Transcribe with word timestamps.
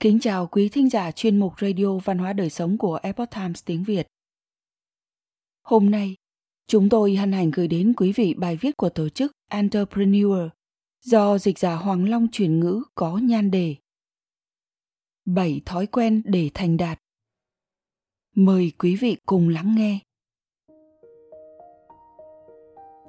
Kính 0.00 0.18
chào 0.20 0.46
quý 0.46 0.68
thính 0.68 0.90
giả 0.90 1.10
chuyên 1.10 1.38
mục 1.38 1.52
Radio 1.60 1.98
Văn 2.04 2.18
hóa 2.18 2.32
Đời 2.32 2.50
Sống 2.50 2.78
của 2.78 2.98
Epoch 3.02 3.30
Times 3.30 3.64
tiếng 3.64 3.84
Việt. 3.84 4.06
Hôm 5.62 5.90
nay, 5.90 6.14
chúng 6.66 6.88
tôi 6.88 7.14
hân 7.14 7.32
hạnh 7.32 7.50
gửi 7.50 7.68
đến 7.68 7.92
quý 7.96 8.12
vị 8.12 8.34
bài 8.34 8.56
viết 8.56 8.76
của 8.76 8.88
tổ 8.88 9.08
chức 9.08 9.32
Entrepreneur 9.50 10.38
do 11.04 11.38
dịch 11.38 11.58
giả 11.58 11.74
Hoàng 11.74 12.08
Long 12.08 12.26
chuyển 12.32 12.60
ngữ 12.60 12.82
có 12.94 13.18
nhan 13.18 13.50
đề 13.50 13.74
7 15.24 15.60
thói 15.66 15.86
quen 15.86 16.22
để 16.24 16.50
thành 16.54 16.76
đạt. 16.76 16.98
Mời 18.34 18.72
quý 18.78 18.96
vị 18.96 19.16
cùng 19.26 19.48
lắng 19.48 19.74
nghe. 19.76 19.98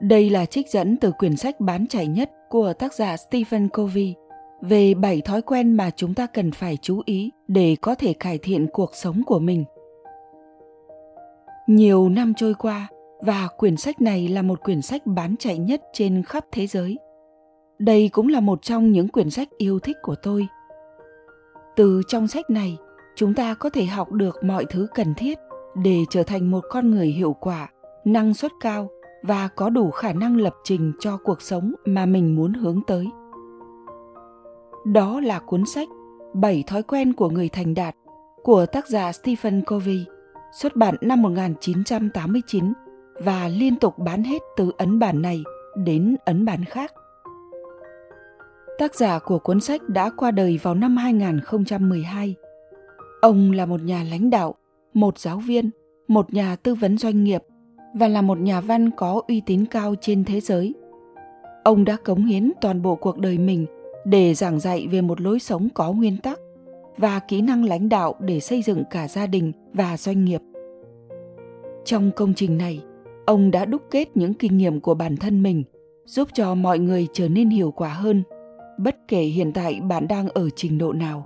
Đây 0.02 0.30
là 0.30 0.46
trích 0.46 0.70
dẫn 0.70 0.98
từ 1.02 1.12
quyển 1.12 1.38
sách 1.38 1.60
bán 1.60 1.88
chạy 1.88 2.08
nhất 2.08 2.32
của 2.50 2.74
tác 2.74 2.94
giả 2.94 3.18
Stephen 3.18 3.70
Covey 3.70 4.16
về 4.62 4.94
7 4.94 5.22
thói 5.22 5.42
quen 5.42 5.74
mà 5.74 5.90
chúng 5.96 6.14
ta 6.14 6.28
cần 6.28 6.52
phải 6.52 6.78
chú 6.82 7.02
ý 7.06 7.32
để 7.48 7.76
có 7.82 7.96
thể 7.96 8.14
cải 8.14 8.38
thiện 8.38 8.68
cuộc 8.74 8.96
sống 8.96 9.24
của 9.26 9.40
mình. 9.40 9.66
Nhiều 11.68 12.10
năm 12.10 12.34
trôi 12.34 12.54
qua 12.54 12.88
và 13.22 13.48
quyển 13.58 13.78
sách 13.78 14.02
này 14.02 14.28
là 14.28 14.42
một 14.42 14.64
quyển 14.64 14.82
sách 14.82 15.06
bán 15.06 15.36
chạy 15.40 15.58
nhất 15.58 15.82
trên 15.94 16.24
khắp 16.24 16.46
thế 16.52 16.68
giới. 16.68 16.98
Đây 17.80 18.10
cũng 18.10 18.28
là 18.28 18.40
một 18.40 18.62
trong 18.62 18.92
những 18.92 19.08
quyển 19.08 19.30
sách 19.30 19.48
yêu 19.58 19.80
thích 19.80 19.98
của 20.02 20.16
tôi. 20.24 20.48
Từ 21.76 22.02
trong 22.08 22.28
sách 22.28 22.50
này, 22.50 22.78
chúng 23.16 23.34
ta 23.34 23.54
có 23.54 23.70
thể 23.70 23.86
học 23.86 24.12
được 24.12 24.44
mọi 24.44 24.66
thứ 24.70 24.88
cần 24.96 25.14
thiết 25.14 25.40
để 25.84 25.98
trở 26.10 26.24
thành 26.24 26.52
một 26.52 26.64
con 26.70 26.92
người 26.92 27.08
hiệu 27.08 27.34
quả, 27.34 27.70
năng 28.06 28.34
suất 28.34 28.52
cao 28.62 28.90
và 29.24 29.48
có 29.48 29.70
đủ 29.70 29.92
khả 29.92 30.14
năng 30.14 30.38
lập 30.38 30.54
trình 30.64 30.94
cho 31.00 31.18
cuộc 31.18 31.42
sống 31.42 31.74
mà 31.86 32.06
mình 32.06 32.36
muốn 32.36 32.54
hướng 32.54 32.82
tới. 32.88 33.06
Đó 34.86 35.20
là 35.20 35.40
cuốn 35.40 35.66
sách 35.66 35.88
Bảy 36.34 36.64
thói 36.68 36.84
quen 36.84 37.14
của 37.14 37.30
người 37.30 37.50
thành 37.50 37.74
đạt 37.74 37.96
của 38.44 38.66
tác 38.66 38.88
giả 38.88 39.12
Stephen 39.12 39.62
Covey, 39.66 40.06
xuất 40.52 40.76
bản 40.76 40.96
năm 41.02 41.22
1989 41.22 42.74
và 43.20 43.48
liên 43.48 43.76
tục 43.76 43.98
bán 43.98 44.24
hết 44.24 44.42
từ 44.58 44.72
ấn 44.78 45.00
bản 45.00 45.22
này 45.22 45.44
đến 45.78 46.16
ấn 46.26 46.46
bản 46.46 46.66
khác. 46.66 46.94
Tác 48.78 48.96
giả 48.96 49.20
của 49.20 49.40
cuốn 49.40 49.60
sách 49.60 49.82
đã 49.90 50.10
qua 50.18 50.32
đời 50.32 50.60
vào 50.64 50.76
năm 50.76 50.98
2012. 50.98 52.36
Ông 53.22 53.52
là 53.52 53.66
một 53.66 53.82
nhà 53.82 54.04
lãnh 54.12 54.30
đạo, 54.30 54.56
một 54.94 55.18
giáo 55.18 55.38
viên, 55.38 55.70
một 56.08 56.34
nhà 56.34 56.56
tư 56.56 56.76
vấn 56.76 56.98
doanh 56.98 57.24
nghiệp 57.24 57.42
và 57.94 58.08
là 58.08 58.22
một 58.22 58.40
nhà 58.40 58.62
văn 58.62 58.92
có 58.92 59.22
uy 59.28 59.42
tín 59.46 59.66
cao 59.66 59.96
trên 60.02 60.24
thế 60.24 60.40
giới. 60.40 60.74
Ông 61.64 61.86
đã 61.86 61.98
cống 62.06 62.26
hiến 62.26 62.52
toàn 62.62 62.82
bộ 62.82 62.96
cuộc 62.96 63.18
đời 63.20 63.38
mình 63.38 63.66
để 64.10 64.34
giảng 64.34 64.60
dạy 64.60 64.88
về 64.88 65.02
một 65.02 65.22
lối 65.22 65.40
sống 65.40 65.68
có 65.74 65.92
nguyên 65.92 66.18
tắc 66.18 66.40
và 66.98 67.20
kỹ 67.20 67.42
năng 67.42 67.66
lãnh 67.66 67.90
đạo 67.90 68.16
để 68.20 68.40
xây 68.40 68.62
dựng 68.62 68.84
cả 68.90 69.08
gia 69.08 69.28
đình 69.28 69.52
và 69.74 69.98
doanh 69.98 70.26
nghiệp. 70.26 70.42
Trong 71.86 72.12
công 72.16 72.34
trình 72.34 72.58
này, 72.58 72.84
ông 73.26 73.52
đã 73.52 73.66
đúc 73.66 73.82
kết 73.92 74.18
những 74.18 74.34
kinh 74.34 74.58
nghiệm 74.58 74.80
của 74.80 74.94
bản 74.94 75.18
thân 75.18 75.44
mình, 75.44 75.64
giúp 76.06 76.28
cho 76.34 76.56
mọi 76.56 76.80
người 76.80 77.08
trở 77.14 77.30
nên 77.30 77.50
hiệu 77.50 77.72
quả 77.72 77.90
hơn, 77.90 78.24
bất 78.80 78.96
kể 79.08 79.22
hiện 79.22 79.52
tại 79.54 79.80
bạn 79.82 80.08
đang 80.08 80.30
ở 80.30 80.50
trình 80.56 80.78
độ 80.78 80.94
nào. 80.94 81.26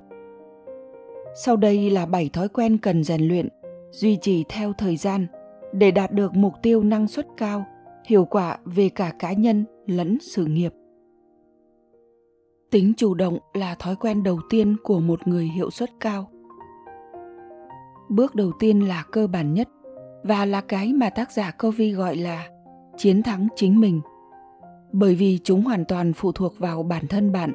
Sau 1.36 1.56
đây 1.56 1.90
là 1.90 2.06
7 2.06 2.30
thói 2.34 2.50
quen 2.50 2.78
cần 2.78 3.04
rèn 3.04 3.22
luyện, 3.28 3.48
duy 3.92 4.18
trì 4.22 4.44
theo 4.50 4.74
thời 4.78 4.98
gian 4.98 5.28
để 5.74 5.92
đạt 5.92 6.12
được 6.12 6.36
mục 6.36 6.54
tiêu 6.62 6.84
năng 6.84 7.08
suất 7.08 7.28
cao, 7.38 7.66
hiệu 8.08 8.26
quả 8.26 8.58
về 8.66 8.90
cả 8.90 9.14
cá 9.20 9.34
nhân 9.34 9.66
lẫn 9.88 10.18
sự 10.22 10.46
nghiệp 10.46 10.74
tính 12.74 12.94
chủ 12.98 13.14
động 13.14 13.38
là 13.54 13.76
thói 13.76 13.96
quen 13.96 14.24
đầu 14.24 14.40
tiên 14.50 14.76
của 14.84 15.00
một 15.00 15.28
người 15.28 15.46
hiệu 15.46 15.72
suất 15.72 15.90
cao. 16.00 16.30
Bước 18.10 18.36
đầu 18.36 18.52
tiên 18.60 18.88
là 18.88 19.04
cơ 19.12 19.28
bản 19.28 19.54
nhất 19.54 19.70
và 20.24 20.46
là 20.46 20.62
cái 20.62 20.94
mà 20.94 21.10
tác 21.10 21.32
giả 21.32 21.52
Covey 21.52 21.92
gọi 21.92 22.16
là 22.16 22.48
chiến 22.98 23.24
thắng 23.24 23.48
chính 23.56 23.80
mình. 23.80 24.02
Bởi 24.92 25.16
vì 25.16 25.40
chúng 25.44 25.64
hoàn 25.64 25.86
toàn 25.86 26.14
phụ 26.14 26.32
thuộc 26.32 26.60
vào 26.60 26.84
bản 26.84 27.08
thân 27.08 27.32
bạn. 27.32 27.54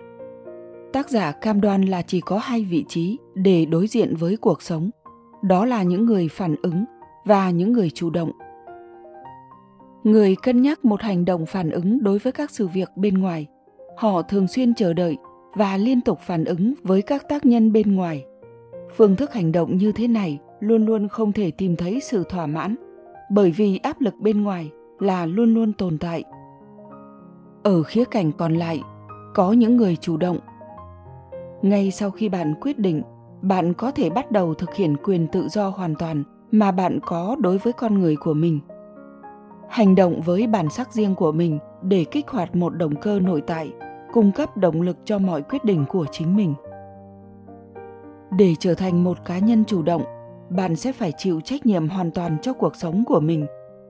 Tác 0.92 1.10
giả 1.10 1.32
cam 1.32 1.60
đoan 1.60 1.82
là 1.82 2.02
chỉ 2.02 2.20
có 2.20 2.38
hai 2.38 2.64
vị 2.64 2.84
trí 2.88 3.18
để 3.34 3.64
đối 3.64 3.86
diện 3.86 4.16
với 4.16 4.36
cuộc 4.36 4.62
sống. 4.62 4.90
Đó 5.42 5.64
là 5.64 5.82
những 5.82 6.04
người 6.04 6.28
phản 6.28 6.56
ứng 6.62 6.84
và 7.24 7.50
những 7.50 7.72
người 7.72 7.90
chủ 7.90 8.10
động. 8.10 8.32
Người 10.04 10.36
cân 10.42 10.62
nhắc 10.62 10.84
một 10.84 11.02
hành 11.02 11.24
động 11.24 11.46
phản 11.46 11.70
ứng 11.70 12.02
đối 12.02 12.18
với 12.18 12.32
các 12.32 12.50
sự 12.50 12.68
việc 12.68 12.88
bên 12.96 13.18
ngoài 13.18 13.46
họ 13.98 14.22
thường 14.22 14.48
xuyên 14.48 14.74
chờ 14.74 14.92
đợi 14.92 15.16
và 15.54 15.76
liên 15.76 16.00
tục 16.00 16.18
phản 16.20 16.44
ứng 16.44 16.74
với 16.82 17.02
các 17.02 17.28
tác 17.28 17.46
nhân 17.46 17.72
bên 17.72 17.96
ngoài. 17.96 18.24
Phương 18.96 19.16
thức 19.16 19.32
hành 19.32 19.52
động 19.52 19.76
như 19.76 19.92
thế 19.92 20.08
này 20.08 20.38
luôn 20.60 20.86
luôn 20.86 21.08
không 21.08 21.32
thể 21.32 21.50
tìm 21.50 21.76
thấy 21.76 22.00
sự 22.00 22.24
thỏa 22.28 22.46
mãn, 22.46 22.76
bởi 23.30 23.50
vì 23.50 23.78
áp 23.82 24.00
lực 24.00 24.14
bên 24.20 24.42
ngoài 24.42 24.70
là 24.98 25.26
luôn 25.26 25.54
luôn 25.54 25.72
tồn 25.72 25.98
tại. 25.98 26.24
Ở 27.62 27.82
khía 27.82 28.04
cạnh 28.04 28.32
còn 28.32 28.54
lại, 28.54 28.82
có 29.34 29.52
những 29.52 29.76
người 29.76 29.96
chủ 29.96 30.16
động. 30.16 30.38
Ngay 31.62 31.90
sau 31.90 32.10
khi 32.10 32.28
bạn 32.28 32.54
quyết 32.60 32.78
định, 32.78 33.02
bạn 33.42 33.74
có 33.74 33.90
thể 33.90 34.10
bắt 34.10 34.30
đầu 34.30 34.54
thực 34.54 34.74
hiện 34.74 34.96
quyền 35.04 35.26
tự 35.26 35.48
do 35.48 35.68
hoàn 35.68 35.94
toàn 35.94 36.24
mà 36.50 36.70
bạn 36.70 36.98
có 37.06 37.36
đối 37.40 37.58
với 37.58 37.72
con 37.72 37.98
người 37.98 38.16
của 38.16 38.34
mình. 38.34 38.60
Hành 39.68 39.94
động 39.94 40.20
với 40.20 40.46
bản 40.46 40.70
sắc 40.70 40.92
riêng 40.92 41.14
của 41.14 41.32
mình 41.32 41.58
để 41.82 42.04
kích 42.04 42.28
hoạt 42.28 42.56
một 42.56 42.70
động 42.70 42.96
cơ 42.96 43.20
nội 43.20 43.40
tại 43.40 43.72
cung 44.18 44.32
cấp 44.32 44.56
động 44.56 44.82
lực 44.82 44.96
cho 45.04 45.18
mọi 45.18 45.42
quyết 45.42 45.64
định 45.64 45.84
của 45.88 46.06
chính 46.12 46.36
mình. 46.36 46.54
Để 48.38 48.54
trở 48.58 48.74
thành 48.74 49.04
một 49.04 49.24
cá 49.24 49.38
nhân 49.38 49.64
chủ 49.64 49.82
động, 49.82 50.02
bạn 50.50 50.76
sẽ 50.76 50.92
phải 50.92 51.12
chịu 51.18 51.40
trách 51.40 51.66
nhiệm 51.66 51.88
hoàn 51.88 52.10
toàn 52.10 52.36
cho 52.42 52.52
cuộc 52.52 52.76
sống 52.76 53.04
của 53.04 53.20
mình 53.20 53.46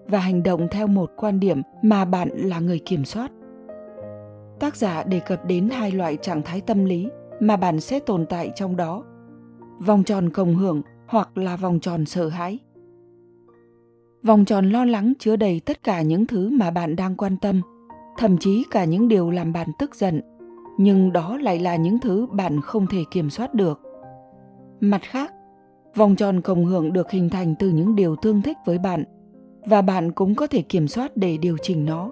và 0.07 0.19
hành 0.19 0.43
động 0.43 0.69
theo 0.71 0.87
một 0.87 1.11
quan 1.17 1.41
điểm 1.41 1.63
mà 1.83 2.05
bạn 2.05 2.29
là 2.35 2.61
người 2.61 2.79
kiểm 2.79 3.05
soát. 3.05 3.33
Tác 4.61 4.77
giả 4.77 5.03
đề 5.03 5.21
cập 5.21 5.45
đến 5.45 5.69
hai 5.69 5.93
loại 5.93 6.17
trạng 6.17 6.43
thái 6.43 6.61
tâm 6.61 6.85
lý 6.85 7.09
mà 7.41 7.57
bạn 7.57 7.81
sẽ 7.81 8.01
tồn 8.01 8.27
tại 8.27 8.53
trong 8.55 8.77
đó, 8.77 9.05
vòng 9.87 10.05
tròn 10.05 10.31
cộng 10.31 10.55
hưởng 10.55 10.83
hoặc 11.07 11.39
là 11.39 11.57
vòng 11.57 11.81
tròn 11.81 12.05
sợ 12.05 12.29
hãi. 12.29 12.59
Vòng 14.23 14.45
tròn 14.45 14.71
lo 14.71 14.85
lắng 14.85 15.13
chứa 15.19 15.37
đầy 15.37 15.61
tất 15.61 15.83
cả 15.83 16.03
những 16.03 16.27
thứ 16.27 16.51
mà 16.51 16.71
bạn 16.71 16.97
đang 16.97 17.17
quan 17.17 17.37
tâm 17.37 17.63
thậm 18.19 18.39
chí 18.39 18.65
cả 18.71 18.85
những 18.85 19.09
điều 19.09 19.31
làm 19.31 19.53
bạn 19.53 19.69
tức 19.79 19.95
giận, 19.95 20.21
nhưng 20.79 21.13
đó 21.13 21.37
lại 21.37 21.59
là 21.59 21.77
những 21.77 21.99
thứ 21.99 22.27
bạn 22.27 22.61
không 22.61 22.87
thể 22.87 23.05
kiểm 23.11 23.31
soát 23.31 23.55
được. 23.55 23.81
Mặt 24.81 25.01
khác, 25.03 25.33
vòng 25.95 26.17
tròn 26.17 26.41
cộng 26.41 26.65
hưởng 26.65 26.93
được 26.93 27.11
hình 27.11 27.31
thành 27.31 27.55
từ 27.59 27.69
những 27.71 27.95
điều 27.95 28.17
tương 28.17 28.43
thích 28.43 28.57
với 28.67 28.79
bạn, 28.79 29.05
và 29.67 29.83
bạn 29.83 30.13
cũng 30.13 30.35
có 30.35 30.47
thể 30.47 30.63
kiểm 30.63 30.89
soát 30.89 31.17
để 31.17 31.37
điều 31.37 31.57
chỉnh 31.63 31.85
nó. 31.85 32.11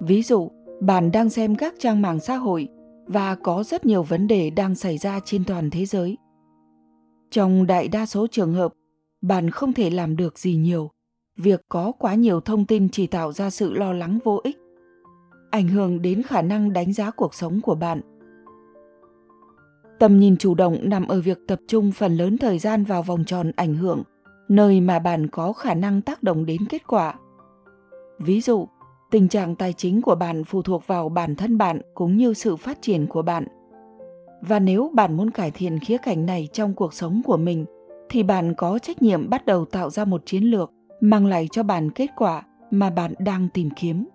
Ví 0.00 0.22
dụ, 0.22 0.50
bạn 0.80 1.12
đang 1.12 1.30
xem 1.30 1.54
các 1.54 1.74
trang 1.78 2.02
mạng 2.02 2.20
xã 2.20 2.36
hội 2.36 2.68
và 3.06 3.34
có 3.34 3.62
rất 3.62 3.86
nhiều 3.86 4.02
vấn 4.02 4.26
đề 4.26 4.50
đang 4.50 4.74
xảy 4.74 4.98
ra 4.98 5.20
trên 5.24 5.44
toàn 5.44 5.70
thế 5.70 5.84
giới. 5.86 6.18
Trong 7.30 7.66
đại 7.66 7.88
đa 7.88 8.06
số 8.06 8.26
trường 8.26 8.52
hợp, 8.52 8.72
bạn 9.22 9.50
không 9.50 9.72
thể 9.72 9.90
làm 9.90 10.16
được 10.16 10.38
gì 10.38 10.56
nhiều 10.56 10.90
việc 11.42 11.62
có 11.68 11.92
quá 11.98 12.14
nhiều 12.14 12.40
thông 12.40 12.64
tin 12.64 12.88
chỉ 12.88 13.06
tạo 13.06 13.32
ra 13.32 13.50
sự 13.50 13.72
lo 13.74 13.92
lắng 13.92 14.18
vô 14.24 14.40
ích, 14.44 14.58
ảnh 15.50 15.68
hưởng 15.68 16.02
đến 16.02 16.22
khả 16.22 16.42
năng 16.42 16.72
đánh 16.72 16.92
giá 16.92 17.10
cuộc 17.10 17.34
sống 17.34 17.60
của 17.60 17.74
bạn. 17.74 18.00
Tầm 19.98 20.20
nhìn 20.20 20.36
chủ 20.36 20.54
động 20.54 20.78
nằm 20.82 21.08
ở 21.08 21.20
việc 21.20 21.38
tập 21.48 21.60
trung 21.68 21.92
phần 21.92 22.16
lớn 22.16 22.38
thời 22.38 22.58
gian 22.58 22.84
vào 22.84 23.02
vòng 23.02 23.24
tròn 23.24 23.52
ảnh 23.56 23.74
hưởng, 23.74 24.02
nơi 24.48 24.80
mà 24.80 24.98
bạn 24.98 25.28
có 25.28 25.52
khả 25.52 25.74
năng 25.74 26.00
tác 26.00 26.22
động 26.22 26.46
đến 26.46 26.60
kết 26.68 26.86
quả. 26.86 27.14
Ví 28.18 28.40
dụ, 28.40 28.68
tình 29.10 29.28
trạng 29.28 29.56
tài 29.56 29.72
chính 29.72 30.02
của 30.02 30.14
bạn 30.14 30.44
phụ 30.44 30.62
thuộc 30.62 30.86
vào 30.86 31.08
bản 31.08 31.36
thân 31.36 31.58
bạn 31.58 31.80
cũng 31.94 32.16
như 32.16 32.34
sự 32.34 32.56
phát 32.56 32.78
triển 32.82 33.06
của 33.06 33.22
bạn. 33.22 33.44
Và 34.40 34.58
nếu 34.58 34.90
bạn 34.94 35.16
muốn 35.16 35.30
cải 35.30 35.50
thiện 35.50 35.78
khía 35.78 35.96
cạnh 35.98 36.26
này 36.26 36.48
trong 36.52 36.74
cuộc 36.74 36.94
sống 36.94 37.22
của 37.24 37.36
mình, 37.36 37.64
thì 38.08 38.22
bạn 38.22 38.54
có 38.54 38.78
trách 38.78 39.02
nhiệm 39.02 39.30
bắt 39.30 39.46
đầu 39.46 39.64
tạo 39.64 39.90
ra 39.90 40.04
một 40.04 40.22
chiến 40.26 40.44
lược 40.44 40.70
mang 41.02 41.26
lại 41.26 41.48
cho 41.52 41.62
bạn 41.62 41.90
kết 41.90 42.10
quả 42.16 42.42
mà 42.70 42.90
bạn 42.90 43.14
đang 43.18 43.48
tìm 43.54 43.70
kiếm. 43.70 44.08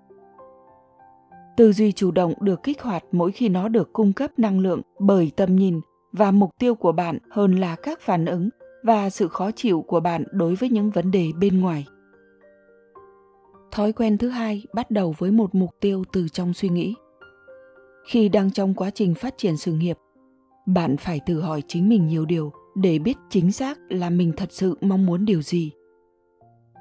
Tư 1.58 1.74
duy 1.74 1.92
chủ 1.92 2.12
động 2.12 2.34
được 2.42 2.64
kích 2.64 2.82
hoạt 2.82 3.04
mỗi 3.12 3.32
khi 3.32 3.50
nó 3.50 3.68
được 3.68 3.94
cung 3.94 4.14
cấp 4.14 4.40
năng 4.40 4.60
lượng 4.60 4.82
bởi 5.00 5.32
tầm 5.36 5.56
nhìn 5.56 5.82
và 6.12 6.32
mục 6.32 6.50
tiêu 6.60 6.76
của 6.76 6.92
bạn 6.92 7.18
hơn 7.30 7.60
là 7.60 7.76
các 7.76 8.02
phản 8.02 8.26
ứng 8.26 8.50
và 8.84 9.10
sự 9.10 9.28
khó 9.28 9.52
chịu 9.52 9.82
của 9.82 10.00
bạn 10.00 10.24
đối 10.32 10.56
với 10.56 10.70
những 10.70 10.90
vấn 10.90 11.12
đề 11.12 11.32
bên 11.40 11.62
ngoài. 11.62 11.86
Thói 13.72 13.92
quen 13.92 14.18
thứ 14.18 14.30
hai, 14.30 14.66
bắt 14.74 14.92
đầu 14.92 15.16
với 15.18 15.32
một 15.32 15.56
mục 15.56 15.70
tiêu 15.80 16.04
từ 16.14 16.28
trong 16.28 16.54
suy 16.54 16.70
nghĩ. 16.70 16.96
Khi 18.08 18.30
đang 18.30 18.52
trong 18.52 18.74
quá 18.74 18.90
trình 18.90 19.16
phát 19.16 19.34
triển 19.38 19.58
sự 19.58 19.74
nghiệp, 19.74 19.98
bạn 20.66 20.98
phải 20.98 21.20
tự 21.26 21.42
hỏi 21.42 21.64
chính 21.68 21.90
mình 21.90 22.08
nhiều 22.08 22.26
điều 22.26 22.52
để 22.76 23.00
biết 23.00 23.18
chính 23.30 23.52
xác 23.52 23.78
là 23.90 24.10
mình 24.10 24.32
thật 24.38 24.52
sự 24.52 24.78
mong 24.82 25.06
muốn 25.06 25.26
điều 25.26 25.42
gì 25.42 25.72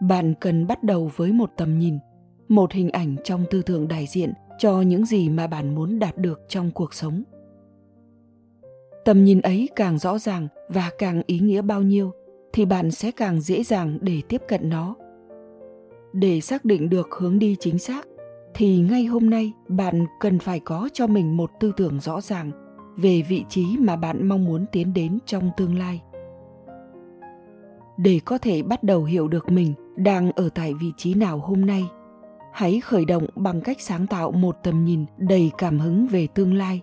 bạn 0.00 0.34
cần 0.40 0.66
bắt 0.66 0.82
đầu 0.82 1.10
với 1.16 1.32
một 1.32 1.50
tầm 1.56 1.78
nhìn, 1.78 1.98
một 2.48 2.72
hình 2.72 2.90
ảnh 2.90 3.16
trong 3.24 3.44
tư 3.50 3.62
tưởng 3.62 3.88
đại 3.88 4.06
diện 4.06 4.32
cho 4.58 4.80
những 4.80 5.06
gì 5.06 5.28
mà 5.28 5.46
bạn 5.46 5.74
muốn 5.74 5.98
đạt 5.98 6.18
được 6.18 6.40
trong 6.48 6.70
cuộc 6.70 6.94
sống. 6.94 7.22
Tầm 9.04 9.24
nhìn 9.24 9.40
ấy 9.40 9.68
càng 9.76 9.98
rõ 9.98 10.18
ràng 10.18 10.48
và 10.68 10.90
càng 10.98 11.22
ý 11.26 11.38
nghĩa 11.38 11.62
bao 11.62 11.82
nhiêu, 11.82 12.12
thì 12.52 12.64
bạn 12.64 12.90
sẽ 12.90 13.10
càng 13.10 13.40
dễ 13.40 13.62
dàng 13.62 13.98
để 14.00 14.22
tiếp 14.28 14.42
cận 14.48 14.68
nó. 14.68 14.94
Để 16.12 16.40
xác 16.40 16.64
định 16.64 16.88
được 16.88 17.08
hướng 17.18 17.38
đi 17.38 17.56
chính 17.60 17.78
xác, 17.78 18.06
thì 18.54 18.78
ngay 18.78 19.04
hôm 19.04 19.30
nay 19.30 19.52
bạn 19.68 20.06
cần 20.20 20.38
phải 20.38 20.60
có 20.60 20.88
cho 20.92 21.06
mình 21.06 21.36
một 21.36 21.50
tư 21.60 21.72
tưởng 21.76 22.00
rõ 22.00 22.20
ràng 22.20 22.50
về 22.96 23.22
vị 23.28 23.44
trí 23.48 23.76
mà 23.78 23.96
bạn 23.96 24.28
mong 24.28 24.44
muốn 24.44 24.66
tiến 24.72 24.92
đến 24.94 25.18
trong 25.26 25.50
tương 25.56 25.78
lai. 25.78 26.02
Để 27.96 28.20
có 28.24 28.38
thể 28.38 28.62
bắt 28.62 28.82
đầu 28.82 29.04
hiểu 29.04 29.28
được 29.28 29.52
mình 29.52 29.74
đang 29.96 30.32
ở 30.32 30.48
tại 30.54 30.74
vị 30.74 30.92
trí 30.96 31.14
nào 31.14 31.38
hôm 31.38 31.66
nay. 31.66 31.84
Hãy 32.52 32.80
khởi 32.80 33.04
động 33.04 33.26
bằng 33.34 33.60
cách 33.60 33.80
sáng 33.80 34.06
tạo 34.06 34.32
một 34.32 34.56
tầm 34.62 34.84
nhìn 34.84 35.04
đầy 35.18 35.50
cảm 35.58 35.78
hứng 35.78 36.06
về 36.06 36.26
tương 36.26 36.54
lai. 36.54 36.80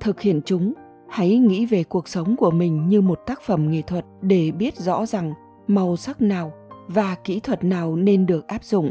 Thực 0.00 0.20
hiện 0.20 0.40
chúng, 0.44 0.72
hãy 1.08 1.36
nghĩ 1.36 1.66
về 1.66 1.84
cuộc 1.84 2.08
sống 2.08 2.36
của 2.36 2.50
mình 2.50 2.88
như 2.88 3.00
một 3.00 3.20
tác 3.26 3.42
phẩm 3.42 3.70
nghệ 3.70 3.82
thuật 3.82 4.04
để 4.20 4.50
biết 4.50 4.76
rõ 4.76 5.06
rằng 5.06 5.32
màu 5.66 5.96
sắc 5.96 6.22
nào 6.22 6.52
và 6.86 7.16
kỹ 7.24 7.40
thuật 7.40 7.64
nào 7.64 7.96
nên 7.96 8.26
được 8.26 8.46
áp 8.46 8.64
dụng. 8.64 8.90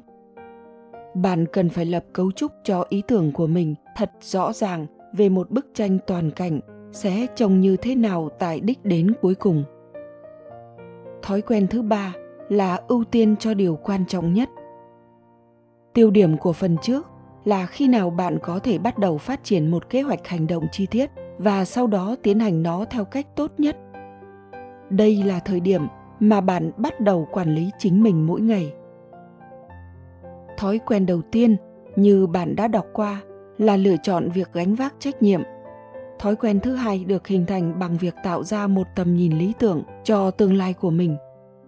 Bạn 1.15 1.45
cần 1.53 1.69
phải 1.69 1.85
lập 1.85 2.05
cấu 2.13 2.31
trúc 2.31 2.51
cho 2.63 2.85
ý 2.89 3.01
tưởng 3.07 3.31
của 3.31 3.47
mình 3.47 3.75
thật 3.95 4.11
rõ 4.21 4.53
ràng 4.53 4.85
về 5.13 5.29
một 5.29 5.51
bức 5.51 5.67
tranh 5.73 5.97
toàn 6.07 6.31
cảnh 6.31 6.59
sẽ 6.91 7.27
trông 7.35 7.59
như 7.59 7.77
thế 7.77 7.95
nào 7.95 8.29
tại 8.39 8.59
đích 8.59 8.85
đến 8.85 9.13
cuối 9.21 9.35
cùng. 9.35 9.63
Thói 11.21 11.41
quen 11.41 11.67
thứ 11.67 11.81
ba 11.81 12.13
là 12.49 12.79
ưu 12.87 13.03
tiên 13.03 13.35
cho 13.39 13.53
điều 13.53 13.75
quan 13.75 14.05
trọng 14.05 14.33
nhất. 14.33 14.49
Tiêu 15.93 16.11
điểm 16.11 16.37
của 16.37 16.53
phần 16.53 16.77
trước 16.81 17.07
là 17.45 17.65
khi 17.65 17.87
nào 17.87 18.09
bạn 18.09 18.39
có 18.43 18.59
thể 18.59 18.77
bắt 18.77 18.97
đầu 18.97 19.17
phát 19.17 19.43
triển 19.43 19.71
một 19.71 19.89
kế 19.89 20.01
hoạch 20.01 20.27
hành 20.27 20.47
động 20.47 20.67
chi 20.71 20.85
tiết 20.85 21.09
và 21.37 21.65
sau 21.65 21.87
đó 21.87 22.15
tiến 22.23 22.39
hành 22.39 22.63
nó 22.63 22.85
theo 22.85 23.05
cách 23.05 23.27
tốt 23.35 23.51
nhất. 23.57 23.77
Đây 24.89 25.23
là 25.23 25.39
thời 25.39 25.59
điểm 25.59 25.87
mà 26.19 26.41
bạn 26.41 26.71
bắt 26.77 26.99
đầu 26.99 27.27
quản 27.31 27.55
lý 27.55 27.69
chính 27.79 28.03
mình 28.03 28.27
mỗi 28.27 28.41
ngày. 28.41 28.73
Thói 30.57 30.79
quen 30.79 31.05
đầu 31.05 31.21
tiên 31.31 31.57
như 31.95 32.27
bạn 32.27 32.55
đã 32.55 32.67
đọc 32.67 32.85
qua 32.93 33.21
là 33.57 33.77
lựa 33.77 33.95
chọn 34.03 34.29
việc 34.29 34.53
gánh 34.53 34.75
vác 34.75 34.95
trách 34.99 35.21
nhiệm. 35.21 35.41
Thói 36.19 36.35
quen 36.35 36.59
thứ 36.59 36.75
hai 36.75 37.03
được 37.03 37.27
hình 37.27 37.45
thành 37.45 37.79
bằng 37.79 37.97
việc 37.97 38.15
tạo 38.23 38.43
ra 38.43 38.67
một 38.67 38.87
tầm 38.95 39.15
nhìn 39.15 39.37
lý 39.37 39.53
tưởng 39.59 39.83
cho 40.03 40.31
tương 40.31 40.53
lai 40.53 40.73
của 40.73 40.89
mình 40.89 41.17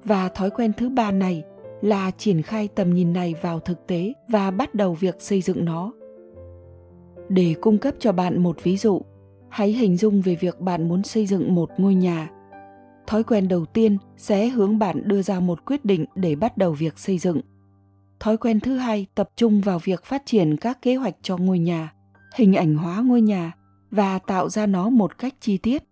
và 0.06 0.30
thói 0.30 0.50
quen 0.50 0.72
thứ 0.78 0.90
ba 0.90 1.12
này 1.12 1.44
là 1.82 2.12
triển 2.18 2.42
khai 2.42 2.68
tầm 2.68 2.94
nhìn 2.94 3.14
này 3.14 3.36
vào 3.42 3.60
thực 3.60 3.88
tế 3.88 4.14
và 4.28 4.52
bắt 4.52 4.76
đầu 4.76 4.94
việc 4.94 5.22
xây 5.22 5.42
dựng 5.42 5.66
nó. 5.66 5.92
Để 7.30 7.56
cung 7.62 7.78
cấp 7.78 7.96
cho 8.00 8.12
bạn 8.12 8.44
một 8.44 8.64
ví 8.64 8.78
dụ, 8.78 9.02
hãy 9.50 9.72
hình 9.72 9.98
dung 9.98 10.22
về 10.22 10.36
việc 10.36 10.60
bạn 10.60 10.88
muốn 10.88 11.04
xây 11.04 11.26
dựng 11.26 11.56
một 11.56 11.70
ngôi 11.78 11.96
nhà. 11.96 12.30
Thói 13.08 13.24
quen 13.24 13.48
đầu 13.48 13.66
tiên 13.66 13.98
sẽ 14.18 14.48
hướng 14.48 14.80
bạn 14.80 15.08
đưa 15.08 15.22
ra 15.22 15.40
một 15.40 15.66
quyết 15.66 15.86
định 15.86 16.06
để 16.16 16.36
bắt 16.36 16.58
đầu 16.58 16.72
việc 16.72 17.00
xây 17.00 17.18
dựng. 17.18 17.42
Thói 18.20 18.38
quen 18.38 18.60
thứ 18.60 18.78
hai, 18.78 19.06
tập 19.16 19.30
trung 19.36 19.62
vào 19.62 19.80
việc 19.80 20.04
phát 20.04 20.26
triển 20.26 20.58
các 20.58 20.82
kế 20.82 20.96
hoạch 20.96 21.16
cho 21.22 21.38
ngôi 21.38 21.60
nhà, 21.60 21.94
hình 22.36 22.54
ảnh 22.54 22.76
hóa 22.76 23.02
ngôi 23.02 23.22
nhà 23.22 23.52
và 23.92 24.20
tạo 24.20 24.50
ra 24.50 24.66
nó 24.66 24.90
một 24.90 25.18
cách 25.18 25.34
chi 25.40 25.58
tiết. 25.58 25.84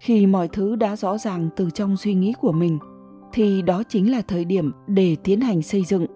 Khi 0.00 0.26
mọi 0.26 0.48
thứ 0.48 0.76
đã 0.76 0.96
rõ 0.96 1.18
ràng 1.18 1.48
từ 1.56 1.70
trong 1.70 1.96
suy 1.96 2.14
nghĩ 2.14 2.32
của 2.40 2.52
mình 2.52 2.78
thì 3.32 3.62
đó 3.62 3.82
chính 3.88 4.10
là 4.10 4.22
thời 4.22 4.44
điểm 4.44 4.72
để 4.86 5.16
tiến 5.24 5.40
hành 5.40 5.62
xây 5.62 5.84
dựng. 5.84 6.06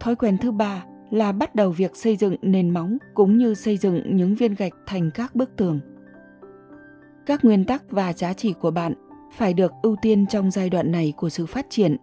Thói 0.00 0.16
quen 0.16 0.38
thứ 0.38 0.52
ba 0.52 0.84
là 1.10 1.32
bắt 1.32 1.54
đầu 1.54 1.70
việc 1.70 1.96
xây 1.96 2.16
dựng 2.16 2.36
nền 2.42 2.70
móng 2.70 2.98
cũng 3.14 3.38
như 3.38 3.54
xây 3.54 3.76
dựng 3.76 4.16
những 4.16 4.34
viên 4.34 4.54
gạch 4.54 4.72
thành 4.86 5.10
các 5.14 5.34
bức 5.34 5.56
tường. 5.56 5.80
Các 7.26 7.44
nguyên 7.44 7.64
tắc 7.64 7.90
và 7.90 8.12
giá 8.12 8.32
trị 8.32 8.54
của 8.60 8.70
bạn 8.70 8.94
phải 9.32 9.54
được 9.54 9.72
ưu 9.82 9.96
tiên 10.02 10.26
trong 10.26 10.50
giai 10.50 10.70
đoạn 10.70 10.92
này 10.92 11.12
của 11.16 11.28
sự 11.28 11.46
phát 11.46 11.66
triển. 11.70 11.96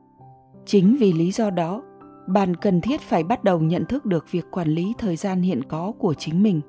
Chính 0.65 0.97
vì 0.99 1.13
lý 1.13 1.31
do 1.31 1.49
đó, 1.49 1.83
bạn 2.27 2.55
cần 2.55 2.81
thiết 2.81 3.01
phải 3.01 3.23
bắt 3.23 3.43
đầu 3.43 3.59
nhận 3.59 3.85
thức 3.85 4.05
được 4.05 4.31
việc 4.31 4.45
quản 4.51 4.69
lý 4.69 4.93
thời 4.97 5.15
gian 5.15 5.41
hiện 5.41 5.63
có 5.63 5.93
của 5.99 6.13
chính 6.13 6.43
mình. 6.43 6.61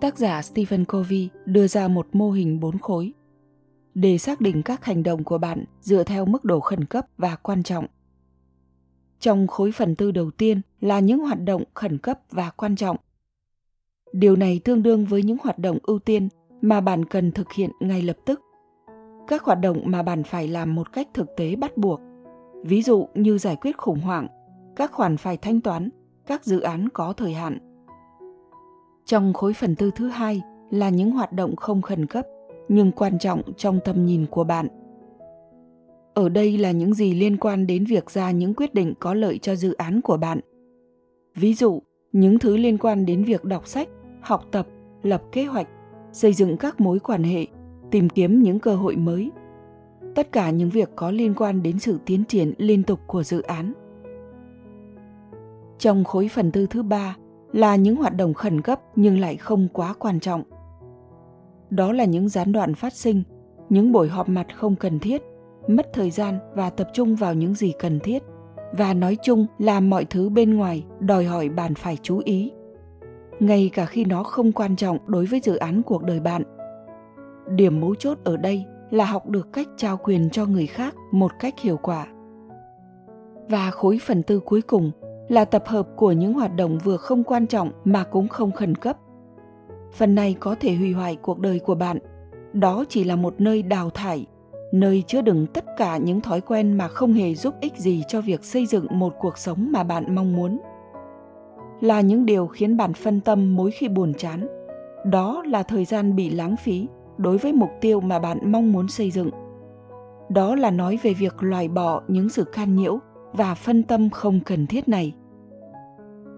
Tác 0.00 0.18
giả 0.18 0.42
stephen 0.42 0.84
covey 0.84 1.28
đưa 1.46 1.66
ra 1.66 1.88
một 1.88 2.06
mô 2.12 2.30
hình 2.30 2.60
bốn 2.60 2.78
khối 2.78 3.12
để 3.94 4.18
xác 4.18 4.40
định 4.40 4.62
các 4.62 4.84
hành 4.84 5.02
động 5.02 5.24
của 5.24 5.38
bạn 5.38 5.64
dựa 5.80 6.04
theo 6.04 6.24
mức 6.24 6.44
độ 6.44 6.60
khẩn 6.60 6.84
cấp 6.84 7.06
và 7.18 7.36
quan 7.36 7.62
trọng. 7.62 7.86
Trong 9.20 9.46
khối 9.46 9.72
phần 9.72 9.96
tư 9.96 10.10
đầu 10.10 10.30
tiên 10.30 10.60
là 10.80 11.00
những 11.00 11.18
hoạt 11.18 11.40
động 11.40 11.62
khẩn 11.74 11.98
cấp 11.98 12.20
và 12.30 12.50
quan 12.50 12.76
trọng. 12.76 12.96
Điều 14.12 14.36
này 14.36 14.60
tương 14.64 14.82
đương 14.82 15.04
với 15.04 15.22
những 15.22 15.36
hoạt 15.42 15.58
động 15.58 15.78
ưu 15.82 15.98
tiên 15.98 16.28
mà 16.60 16.80
bạn 16.80 17.04
cần 17.04 17.32
thực 17.32 17.52
hiện 17.52 17.70
ngay 17.80 18.02
lập 18.02 18.16
tức. 18.26 18.40
Các 19.28 19.42
hoạt 19.42 19.60
động 19.60 19.82
mà 19.84 20.02
bạn 20.02 20.22
phải 20.22 20.48
làm 20.48 20.74
một 20.74 20.92
cách 20.92 21.08
thực 21.14 21.28
tế 21.36 21.56
bắt 21.56 21.76
buộc. 21.76 22.00
Ví 22.64 22.82
dụ 22.82 23.08
như 23.14 23.38
giải 23.38 23.56
quyết 23.56 23.76
khủng 23.76 24.00
hoảng, 24.00 24.26
các 24.76 24.92
khoản 24.92 25.16
phải 25.16 25.36
thanh 25.36 25.60
toán, 25.60 25.88
các 26.26 26.44
dự 26.44 26.60
án 26.60 26.88
có 26.88 27.12
thời 27.12 27.34
hạn. 27.34 27.58
Trong 29.06 29.32
khối 29.32 29.52
phần 29.52 29.76
tư 29.76 29.90
thứ 29.94 30.08
hai 30.08 30.42
là 30.70 30.88
những 30.88 31.10
hoạt 31.10 31.32
động 31.32 31.56
không 31.56 31.82
khẩn 31.82 32.06
cấp 32.06 32.26
nhưng 32.68 32.92
quan 32.92 33.18
trọng 33.18 33.42
trong 33.56 33.80
tầm 33.84 34.06
nhìn 34.06 34.26
của 34.26 34.44
bạn. 34.44 34.68
Ở 36.14 36.28
đây 36.28 36.58
là 36.58 36.70
những 36.70 36.94
gì 36.94 37.14
liên 37.14 37.36
quan 37.36 37.66
đến 37.66 37.84
việc 37.84 38.10
ra 38.10 38.30
những 38.30 38.54
quyết 38.54 38.74
định 38.74 38.94
có 39.00 39.14
lợi 39.14 39.38
cho 39.38 39.56
dự 39.56 39.72
án 39.72 40.00
của 40.00 40.16
bạn. 40.16 40.40
Ví 41.34 41.54
dụ, 41.54 41.82
những 42.12 42.38
thứ 42.38 42.56
liên 42.56 42.78
quan 42.78 43.06
đến 43.06 43.24
việc 43.24 43.44
đọc 43.44 43.66
sách, 43.66 43.88
học 44.20 44.46
tập, 44.50 44.66
lập 45.02 45.22
kế 45.32 45.44
hoạch, 45.44 45.68
xây 46.12 46.32
dựng 46.32 46.56
các 46.56 46.80
mối 46.80 46.98
quan 46.98 47.22
hệ, 47.22 47.46
tìm 47.90 48.08
kiếm 48.08 48.42
những 48.42 48.58
cơ 48.58 48.74
hội 48.76 48.96
mới. 48.96 49.30
Tất 50.14 50.32
cả 50.32 50.50
những 50.50 50.70
việc 50.70 50.90
có 50.96 51.10
liên 51.10 51.34
quan 51.34 51.62
đến 51.62 51.78
sự 51.78 51.98
tiến 52.06 52.24
triển 52.24 52.52
liên 52.58 52.82
tục 52.82 53.00
của 53.06 53.22
dự 53.22 53.42
án. 53.42 53.72
Trong 55.78 56.04
khối 56.04 56.28
phần 56.28 56.52
tư 56.52 56.66
thứ 56.66 56.82
ba 56.82 57.16
là 57.52 57.76
những 57.76 57.96
hoạt 57.96 58.16
động 58.16 58.34
khẩn 58.34 58.60
cấp 58.60 58.80
nhưng 58.96 59.20
lại 59.20 59.36
không 59.36 59.68
quá 59.72 59.94
quan 59.98 60.20
trọng 60.20 60.42
đó 61.72 61.92
là 61.92 62.04
những 62.04 62.28
gián 62.28 62.52
đoạn 62.52 62.74
phát 62.74 62.92
sinh, 62.92 63.22
những 63.68 63.92
buổi 63.92 64.08
họp 64.08 64.28
mặt 64.28 64.46
không 64.56 64.76
cần 64.76 64.98
thiết, 64.98 65.22
mất 65.68 65.86
thời 65.92 66.10
gian 66.10 66.38
và 66.54 66.70
tập 66.70 66.88
trung 66.92 67.16
vào 67.16 67.34
những 67.34 67.54
gì 67.54 67.72
cần 67.78 68.00
thiết. 68.00 68.22
Và 68.72 68.94
nói 68.94 69.16
chung 69.22 69.46
là 69.58 69.80
mọi 69.80 70.04
thứ 70.04 70.28
bên 70.28 70.54
ngoài 70.54 70.84
đòi 71.00 71.24
hỏi 71.24 71.48
bạn 71.48 71.74
phải 71.74 71.98
chú 72.02 72.20
ý, 72.24 72.52
ngay 73.40 73.70
cả 73.74 73.86
khi 73.86 74.04
nó 74.04 74.22
không 74.22 74.52
quan 74.52 74.76
trọng 74.76 74.98
đối 75.06 75.26
với 75.26 75.40
dự 75.40 75.56
án 75.56 75.82
cuộc 75.82 76.02
đời 76.02 76.20
bạn. 76.20 76.42
Điểm 77.54 77.80
mấu 77.80 77.94
chốt 77.94 78.18
ở 78.24 78.36
đây 78.36 78.64
là 78.90 79.04
học 79.04 79.28
được 79.28 79.52
cách 79.52 79.68
trao 79.76 79.96
quyền 79.96 80.30
cho 80.30 80.46
người 80.46 80.66
khác 80.66 80.94
một 81.12 81.30
cách 81.38 81.60
hiệu 81.60 81.76
quả. 81.76 82.06
Và 83.48 83.70
khối 83.70 83.98
phần 84.02 84.22
tư 84.22 84.40
cuối 84.40 84.62
cùng 84.62 84.90
là 85.28 85.44
tập 85.44 85.62
hợp 85.66 85.88
của 85.96 86.12
những 86.12 86.32
hoạt 86.32 86.56
động 86.56 86.78
vừa 86.84 86.96
không 86.96 87.24
quan 87.24 87.46
trọng 87.46 87.70
mà 87.84 88.04
cũng 88.04 88.28
không 88.28 88.52
khẩn 88.52 88.74
cấp 88.74 88.96
phần 89.92 90.14
này 90.14 90.36
có 90.40 90.54
thể 90.60 90.74
hủy 90.74 90.92
hoại 90.92 91.16
cuộc 91.16 91.38
đời 91.38 91.58
của 91.58 91.74
bạn. 91.74 91.98
Đó 92.52 92.84
chỉ 92.88 93.04
là 93.04 93.16
một 93.16 93.34
nơi 93.38 93.62
đào 93.62 93.90
thải, 93.90 94.26
nơi 94.72 95.02
chứa 95.06 95.22
đựng 95.22 95.46
tất 95.46 95.64
cả 95.76 95.96
những 95.96 96.20
thói 96.20 96.40
quen 96.40 96.72
mà 96.72 96.88
không 96.88 97.12
hề 97.12 97.34
giúp 97.34 97.54
ích 97.60 97.76
gì 97.76 98.02
cho 98.08 98.20
việc 98.20 98.44
xây 98.44 98.66
dựng 98.66 98.86
một 98.90 99.14
cuộc 99.18 99.38
sống 99.38 99.68
mà 99.72 99.82
bạn 99.82 100.14
mong 100.14 100.36
muốn. 100.36 100.58
Là 101.80 102.00
những 102.00 102.26
điều 102.26 102.46
khiến 102.46 102.76
bạn 102.76 102.94
phân 102.94 103.20
tâm 103.20 103.56
mỗi 103.56 103.70
khi 103.70 103.88
buồn 103.88 104.14
chán. 104.14 104.46
Đó 105.04 105.44
là 105.46 105.62
thời 105.62 105.84
gian 105.84 106.16
bị 106.16 106.30
lãng 106.30 106.56
phí 106.56 106.86
đối 107.18 107.38
với 107.38 107.52
mục 107.52 107.70
tiêu 107.80 108.00
mà 108.00 108.18
bạn 108.18 108.52
mong 108.52 108.72
muốn 108.72 108.88
xây 108.88 109.10
dựng. 109.10 109.30
Đó 110.28 110.54
là 110.54 110.70
nói 110.70 110.98
về 111.02 111.14
việc 111.14 111.42
loại 111.42 111.68
bỏ 111.68 112.02
những 112.08 112.28
sự 112.28 112.44
can 112.44 112.76
nhiễu 112.76 112.98
và 113.32 113.54
phân 113.54 113.82
tâm 113.82 114.10
không 114.10 114.40
cần 114.40 114.66
thiết 114.66 114.88
này. 114.88 115.14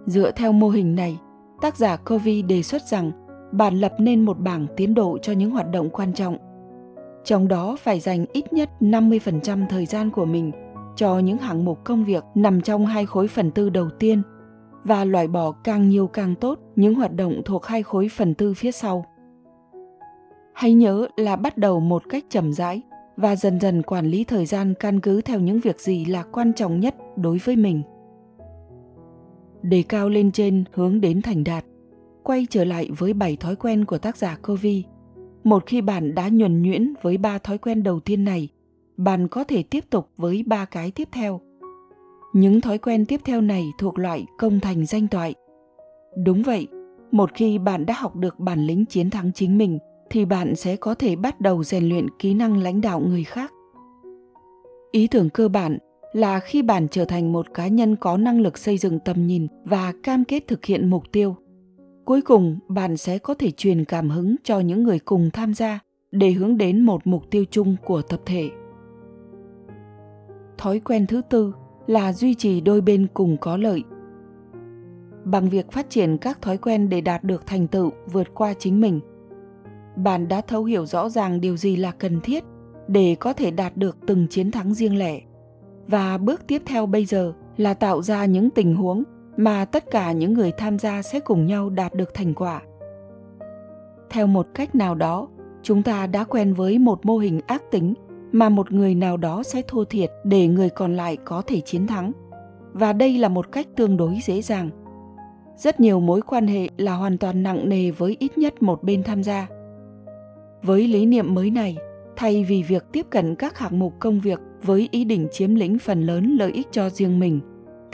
Dựa 0.06 0.30
theo 0.30 0.52
mô 0.52 0.68
hình 0.68 0.94
này, 0.94 1.18
tác 1.60 1.76
giả 1.76 1.96
covey 1.96 2.42
đề 2.42 2.62
xuất 2.62 2.82
rằng 2.82 3.12
bạn 3.56 3.80
lập 3.80 3.94
nên 3.98 4.20
một 4.24 4.38
bảng 4.38 4.66
tiến 4.76 4.94
độ 4.94 5.18
cho 5.18 5.32
những 5.32 5.50
hoạt 5.50 5.70
động 5.70 5.90
quan 5.90 6.12
trọng. 6.12 6.38
Trong 7.24 7.48
đó 7.48 7.76
phải 7.80 8.00
dành 8.00 8.26
ít 8.32 8.52
nhất 8.52 8.70
50% 8.80 9.66
thời 9.68 9.86
gian 9.86 10.10
của 10.10 10.24
mình 10.24 10.52
cho 10.96 11.18
những 11.18 11.38
hạng 11.38 11.64
mục 11.64 11.84
công 11.84 12.04
việc 12.04 12.24
nằm 12.34 12.60
trong 12.60 12.86
hai 12.86 13.06
khối 13.06 13.28
phần 13.28 13.50
tư 13.50 13.70
đầu 13.70 13.90
tiên 13.98 14.22
và 14.84 15.04
loại 15.04 15.28
bỏ 15.28 15.52
càng 15.52 15.88
nhiều 15.88 16.06
càng 16.06 16.34
tốt 16.34 16.58
những 16.76 16.94
hoạt 16.94 17.12
động 17.12 17.42
thuộc 17.44 17.66
hai 17.66 17.82
khối 17.82 18.08
phần 18.08 18.34
tư 18.34 18.54
phía 18.54 18.72
sau. 18.72 19.04
Hãy 20.54 20.72
nhớ 20.72 21.06
là 21.16 21.36
bắt 21.36 21.58
đầu 21.58 21.80
một 21.80 22.02
cách 22.08 22.24
chậm 22.30 22.52
rãi 22.52 22.82
và 23.16 23.36
dần 23.36 23.60
dần 23.60 23.82
quản 23.82 24.06
lý 24.06 24.24
thời 24.24 24.46
gian 24.46 24.74
căn 24.80 25.00
cứ 25.00 25.20
theo 25.20 25.40
những 25.40 25.60
việc 25.60 25.80
gì 25.80 26.04
là 26.04 26.22
quan 26.22 26.52
trọng 26.52 26.80
nhất 26.80 26.94
đối 27.16 27.38
với 27.38 27.56
mình. 27.56 27.82
Đề 29.62 29.82
cao 29.88 30.08
lên 30.08 30.32
trên 30.32 30.64
hướng 30.72 31.00
đến 31.00 31.22
thành 31.22 31.44
đạt 31.44 31.64
quay 32.24 32.46
trở 32.50 32.64
lại 32.64 32.88
với 32.98 33.12
bảy 33.12 33.36
thói 33.36 33.56
quen 33.56 33.84
của 33.84 33.98
tác 33.98 34.16
giả 34.16 34.36
Covey. 34.46 34.84
Một 35.44 35.66
khi 35.66 35.80
bạn 35.80 36.14
đã 36.14 36.28
nhuần 36.28 36.62
nhuyễn 36.62 36.94
với 37.02 37.18
ba 37.18 37.38
thói 37.38 37.58
quen 37.58 37.82
đầu 37.82 38.00
tiên 38.00 38.24
này, 38.24 38.48
bạn 38.96 39.28
có 39.28 39.44
thể 39.44 39.62
tiếp 39.62 39.84
tục 39.90 40.08
với 40.16 40.42
ba 40.46 40.64
cái 40.64 40.90
tiếp 40.90 41.08
theo. 41.12 41.40
Những 42.32 42.60
thói 42.60 42.78
quen 42.78 43.06
tiếp 43.06 43.20
theo 43.24 43.40
này 43.40 43.64
thuộc 43.78 43.98
loại 43.98 44.26
công 44.38 44.60
thành 44.60 44.86
danh 44.86 45.08
toại. 45.08 45.34
Đúng 46.24 46.42
vậy, 46.42 46.68
một 47.10 47.30
khi 47.34 47.58
bạn 47.58 47.86
đã 47.86 47.94
học 47.94 48.16
được 48.16 48.38
bản 48.38 48.66
lĩnh 48.66 48.84
chiến 48.86 49.10
thắng 49.10 49.32
chính 49.32 49.58
mình 49.58 49.78
thì 50.10 50.24
bạn 50.24 50.56
sẽ 50.56 50.76
có 50.76 50.94
thể 50.94 51.16
bắt 51.16 51.40
đầu 51.40 51.64
rèn 51.64 51.88
luyện 51.88 52.06
kỹ 52.18 52.34
năng 52.34 52.58
lãnh 52.58 52.80
đạo 52.80 53.00
người 53.00 53.24
khác 53.24 53.52
ý 54.94 55.06
tưởng 55.06 55.30
cơ 55.30 55.48
bản 55.48 55.78
là 56.12 56.40
khi 56.40 56.62
bạn 56.62 56.86
trở 56.90 57.04
thành 57.04 57.32
một 57.32 57.54
cá 57.54 57.68
nhân 57.68 57.96
có 57.96 58.16
năng 58.16 58.40
lực 58.40 58.58
xây 58.58 58.78
dựng 58.78 58.98
tầm 58.98 59.26
nhìn 59.26 59.46
và 59.64 59.92
cam 60.02 60.24
kết 60.24 60.46
thực 60.46 60.64
hiện 60.64 60.90
mục 60.90 61.12
tiêu 61.12 61.36
cuối 62.04 62.22
cùng, 62.22 62.58
bạn 62.68 62.96
sẽ 62.96 63.18
có 63.18 63.34
thể 63.34 63.50
truyền 63.50 63.84
cảm 63.84 64.10
hứng 64.10 64.36
cho 64.44 64.60
những 64.60 64.82
người 64.82 64.98
cùng 64.98 65.30
tham 65.32 65.54
gia 65.54 65.78
để 66.12 66.32
hướng 66.32 66.58
đến 66.58 66.80
một 66.80 67.06
mục 67.06 67.30
tiêu 67.30 67.44
chung 67.50 67.76
của 67.84 68.02
tập 68.02 68.20
thể. 68.26 68.50
Thói 70.58 70.80
quen 70.80 71.06
thứ 71.06 71.22
tư 71.30 71.54
là 71.86 72.12
duy 72.12 72.34
trì 72.34 72.60
đôi 72.60 72.80
bên 72.80 73.06
cùng 73.14 73.36
có 73.40 73.56
lợi. 73.56 73.82
Bằng 75.24 75.48
việc 75.48 75.72
phát 75.72 75.90
triển 75.90 76.18
các 76.18 76.42
thói 76.42 76.56
quen 76.56 76.88
để 76.88 77.00
đạt 77.00 77.24
được 77.24 77.46
thành 77.46 77.66
tựu 77.66 77.90
vượt 78.12 78.34
qua 78.34 78.54
chính 78.58 78.80
mình, 78.80 79.00
bạn 79.96 80.28
đã 80.28 80.40
thấu 80.40 80.64
hiểu 80.64 80.86
rõ 80.86 81.08
ràng 81.08 81.40
điều 81.40 81.56
gì 81.56 81.76
là 81.76 81.90
cần 81.90 82.20
thiết 82.20 82.44
để 82.88 83.16
có 83.20 83.32
thể 83.32 83.50
đạt 83.50 83.76
được 83.76 83.98
từng 84.06 84.26
chiến 84.30 84.50
thắng 84.50 84.74
riêng 84.74 84.98
lẻ. 84.98 85.20
Và 85.86 86.18
bước 86.18 86.46
tiếp 86.46 86.62
theo 86.66 86.86
bây 86.86 87.04
giờ 87.04 87.32
là 87.56 87.74
tạo 87.74 88.02
ra 88.02 88.24
những 88.24 88.50
tình 88.50 88.74
huống 88.74 89.02
mà 89.36 89.64
tất 89.64 89.90
cả 89.90 90.12
những 90.12 90.32
người 90.32 90.52
tham 90.52 90.78
gia 90.78 91.02
sẽ 91.02 91.20
cùng 91.20 91.46
nhau 91.46 91.70
đạt 91.70 91.94
được 91.94 92.14
thành 92.14 92.34
quả. 92.34 92.62
Theo 94.10 94.26
một 94.26 94.46
cách 94.54 94.74
nào 94.74 94.94
đó, 94.94 95.28
chúng 95.62 95.82
ta 95.82 96.06
đã 96.06 96.24
quen 96.24 96.54
với 96.54 96.78
một 96.78 97.06
mô 97.06 97.18
hình 97.18 97.40
ác 97.46 97.70
tính 97.70 97.94
mà 98.32 98.48
một 98.48 98.72
người 98.72 98.94
nào 98.94 99.16
đó 99.16 99.42
sẽ 99.42 99.62
thua 99.68 99.84
thiệt 99.84 100.10
để 100.24 100.46
người 100.46 100.70
còn 100.70 100.96
lại 100.96 101.16
có 101.24 101.42
thể 101.46 101.60
chiến 101.60 101.86
thắng. 101.86 102.12
Và 102.72 102.92
đây 102.92 103.18
là 103.18 103.28
một 103.28 103.52
cách 103.52 103.66
tương 103.76 103.96
đối 103.96 104.18
dễ 104.24 104.42
dàng. 104.42 104.70
Rất 105.56 105.80
nhiều 105.80 106.00
mối 106.00 106.22
quan 106.22 106.46
hệ 106.46 106.68
là 106.76 106.94
hoàn 106.94 107.18
toàn 107.18 107.42
nặng 107.42 107.68
nề 107.68 107.90
với 107.90 108.16
ít 108.18 108.38
nhất 108.38 108.62
một 108.62 108.82
bên 108.82 109.02
tham 109.02 109.22
gia. 109.22 109.48
Với 110.62 110.88
lý 110.88 111.06
niệm 111.06 111.34
mới 111.34 111.50
này, 111.50 111.76
thay 112.16 112.44
vì 112.44 112.62
việc 112.62 112.84
tiếp 112.92 113.06
cận 113.10 113.34
các 113.34 113.58
hạng 113.58 113.78
mục 113.78 113.94
công 113.98 114.20
việc 114.20 114.40
với 114.62 114.88
ý 114.90 115.04
định 115.04 115.28
chiếm 115.32 115.54
lĩnh 115.54 115.78
phần 115.78 116.02
lớn 116.02 116.36
lợi 116.38 116.52
ích 116.52 116.66
cho 116.70 116.90
riêng 116.90 117.20
mình 117.20 117.40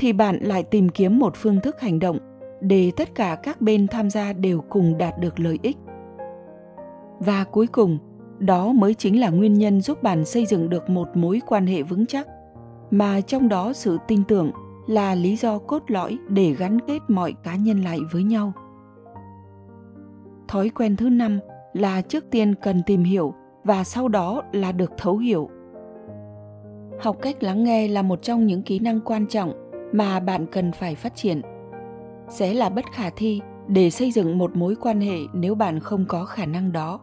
thì 0.00 0.12
bạn 0.12 0.38
lại 0.42 0.62
tìm 0.62 0.88
kiếm 0.88 1.18
một 1.18 1.36
phương 1.36 1.60
thức 1.60 1.80
hành 1.80 1.98
động 1.98 2.18
để 2.60 2.92
tất 2.96 3.14
cả 3.14 3.36
các 3.42 3.60
bên 3.60 3.86
tham 3.86 4.10
gia 4.10 4.32
đều 4.32 4.60
cùng 4.68 4.98
đạt 4.98 5.18
được 5.18 5.40
lợi 5.40 5.58
ích. 5.62 5.76
Và 7.18 7.44
cuối 7.44 7.66
cùng, 7.66 7.98
đó 8.38 8.72
mới 8.72 8.94
chính 8.94 9.20
là 9.20 9.30
nguyên 9.30 9.54
nhân 9.54 9.80
giúp 9.80 10.02
bạn 10.02 10.24
xây 10.24 10.46
dựng 10.46 10.70
được 10.70 10.90
một 10.90 11.08
mối 11.14 11.40
quan 11.46 11.66
hệ 11.66 11.82
vững 11.82 12.06
chắc, 12.06 12.26
mà 12.90 13.20
trong 13.20 13.48
đó 13.48 13.72
sự 13.72 13.98
tin 14.08 14.24
tưởng 14.24 14.50
là 14.86 15.14
lý 15.14 15.36
do 15.36 15.58
cốt 15.58 15.82
lõi 15.86 16.18
để 16.28 16.52
gắn 16.58 16.78
kết 16.86 16.98
mọi 17.08 17.34
cá 17.42 17.56
nhân 17.56 17.80
lại 17.80 17.98
với 18.12 18.22
nhau. 18.22 18.52
Thói 20.48 20.68
quen 20.68 20.96
thứ 20.96 21.08
năm 21.08 21.40
là 21.72 22.02
trước 22.02 22.24
tiên 22.30 22.54
cần 22.62 22.82
tìm 22.86 23.04
hiểu 23.04 23.34
và 23.64 23.84
sau 23.84 24.08
đó 24.08 24.42
là 24.52 24.72
được 24.72 24.92
thấu 24.98 25.16
hiểu. 25.16 25.50
Học 27.00 27.16
cách 27.22 27.42
lắng 27.42 27.64
nghe 27.64 27.88
là 27.88 28.02
một 28.02 28.22
trong 28.22 28.46
những 28.46 28.62
kỹ 28.62 28.78
năng 28.78 29.00
quan 29.00 29.26
trọng 29.26 29.59
mà 29.92 30.20
bạn 30.20 30.46
cần 30.46 30.72
phải 30.72 30.94
phát 30.94 31.16
triển. 31.16 31.42
Sẽ 32.28 32.54
là 32.54 32.68
bất 32.68 32.84
khả 32.92 33.10
thi 33.10 33.40
để 33.68 33.90
xây 33.90 34.12
dựng 34.12 34.38
một 34.38 34.56
mối 34.56 34.74
quan 34.80 35.00
hệ 35.00 35.18
nếu 35.32 35.54
bạn 35.54 35.80
không 35.80 36.04
có 36.08 36.24
khả 36.24 36.46
năng 36.46 36.72
đó. 36.72 37.00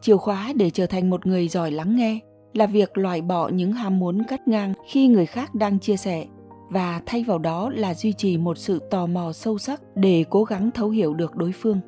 Chìa 0.00 0.16
khóa 0.16 0.52
để 0.56 0.70
trở 0.70 0.86
thành 0.86 1.10
một 1.10 1.26
người 1.26 1.48
giỏi 1.48 1.70
lắng 1.70 1.96
nghe 1.96 2.20
là 2.54 2.66
việc 2.66 2.98
loại 2.98 3.22
bỏ 3.22 3.48
những 3.48 3.72
ham 3.72 3.98
muốn 3.98 4.22
cắt 4.28 4.48
ngang 4.48 4.74
khi 4.86 5.08
người 5.08 5.26
khác 5.26 5.54
đang 5.54 5.78
chia 5.78 5.96
sẻ 5.96 6.26
và 6.70 7.02
thay 7.06 7.24
vào 7.24 7.38
đó 7.38 7.70
là 7.70 7.94
duy 7.94 8.12
trì 8.12 8.38
một 8.38 8.58
sự 8.58 8.78
tò 8.90 9.06
mò 9.06 9.32
sâu 9.32 9.58
sắc 9.58 9.82
để 9.94 10.24
cố 10.30 10.44
gắng 10.44 10.70
thấu 10.70 10.90
hiểu 10.90 11.14
được 11.14 11.36
đối 11.36 11.52
phương. 11.52 11.80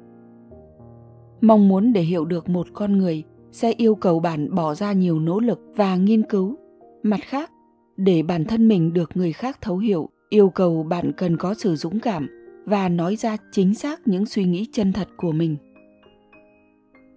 Mong 1.40 1.68
muốn 1.68 1.92
để 1.92 2.00
hiểu 2.00 2.24
được 2.24 2.48
một 2.48 2.66
con 2.72 2.98
người 2.98 3.24
sẽ 3.52 3.72
yêu 3.72 3.94
cầu 3.94 4.20
bạn 4.20 4.54
bỏ 4.54 4.74
ra 4.74 4.92
nhiều 4.92 5.20
nỗ 5.20 5.40
lực 5.40 5.60
và 5.76 5.96
nghiên 5.96 6.22
cứu. 6.22 6.56
Mặt 7.02 7.20
khác 7.22 7.50
để 7.98 8.22
bản 8.22 8.44
thân 8.44 8.68
mình 8.68 8.92
được 8.92 9.10
người 9.14 9.32
khác 9.32 9.58
thấu 9.60 9.78
hiểu, 9.78 10.08
yêu 10.28 10.50
cầu 10.50 10.82
bạn 10.82 11.12
cần 11.16 11.36
có 11.36 11.54
sự 11.54 11.76
dũng 11.76 12.00
cảm 12.00 12.28
và 12.64 12.88
nói 12.88 13.16
ra 13.16 13.36
chính 13.52 13.74
xác 13.74 14.08
những 14.08 14.26
suy 14.26 14.44
nghĩ 14.44 14.66
chân 14.72 14.92
thật 14.92 15.08
của 15.16 15.32
mình. 15.32 15.56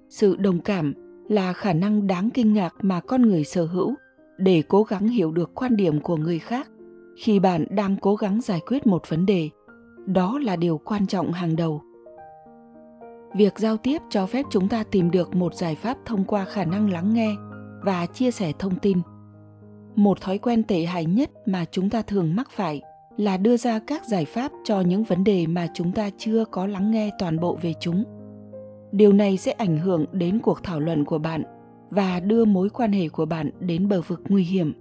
Sự 0.10 0.36
đồng 0.36 0.60
cảm 0.60 0.94
là 1.30 1.54
khả 1.54 1.74
năng 1.74 2.08
đáng 2.08 2.30
kinh 2.30 2.54
ngạc 2.54 2.76
mà 2.82 3.00
con 3.00 3.22
người 3.22 3.44
sở 3.44 3.66
hữu 3.66 3.96
để 4.38 4.64
cố 4.68 4.84
gắng 4.84 5.08
hiểu 5.08 5.32
được 5.32 5.52
quan 5.56 5.76
điểm 5.76 6.00
của 6.00 6.18
người 6.18 6.40
khác 6.40 6.70
khi 7.18 7.40
bạn 7.40 7.66
đang 7.70 7.98
cố 8.02 8.16
gắng 8.16 8.42
giải 8.42 8.60
quyết 8.68 8.88
một 8.88 9.10
vấn 9.10 9.26
đề. 9.26 9.50
Đó 10.06 10.40
là 10.40 10.56
điều 10.56 10.78
quan 10.78 11.08
trọng 11.08 11.32
hàng 11.32 11.56
đầu. 11.56 11.82
Việc 13.36 13.60
giao 13.60 13.78
tiếp 13.78 14.02
cho 14.10 14.26
phép 14.26 14.46
chúng 14.50 14.68
ta 14.68 14.84
tìm 14.84 15.12
được 15.12 15.36
một 15.36 15.56
giải 15.56 15.76
pháp 15.76 15.98
thông 16.06 16.24
qua 16.24 16.46
khả 16.46 16.66
năng 16.66 16.90
lắng 16.90 17.14
nghe 17.14 17.36
và 17.84 18.06
chia 18.06 18.32
sẻ 18.32 18.52
thông 18.60 18.80
tin 18.80 18.98
một 19.96 20.22
thói 20.22 20.38
quen 20.38 20.64
tệ 20.64 20.84
hại 20.84 21.06
nhất 21.06 21.30
mà 21.46 21.66
chúng 21.72 21.90
ta 21.90 22.02
thường 22.02 22.36
mắc 22.36 22.52
phải 22.52 22.82
là 23.18 23.38
đưa 23.38 23.58
ra 23.58 23.80
các 23.80 24.06
giải 24.06 24.26
pháp 24.26 24.52
cho 24.64 24.82
những 24.82 25.04
vấn 25.04 25.24
đề 25.24 25.48
mà 25.48 25.68
chúng 25.74 25.92
ta 25.92 26.10
chưa 26.18 26.46
có 26.46 26.68
lắng 26.68 26.92
nghe 26.92 27.12
toàn 27.20 27.40
bộ 27.40 27.58
về 27.62 27.74
chúng. 27.80 28.04
Điều 28.92 29.14
này 29.14 29.38
sẽ 29.38 29.52
ảnh 29.52 29.78
hưởng 29.78 30.06
đến 30.12 30.40
cuộc 30.40 30.64
thảo 30.64 30.80
luận 30.80 31.06
của 31.06 31.18
bạn 31.18 31.44
và 31.90 32.20
đưa 32.20 32.46
mối 32.46 32.70
quan 32.70 32.92
hệ 32.92 33.10
của 33.10 33.26
bạn 33.26 33.50
đến 33.60 33.88
bờ 33.88 34.02
vực 34.02 34.22
nguy 34.30 34.44
hiểm. 34.44 34.74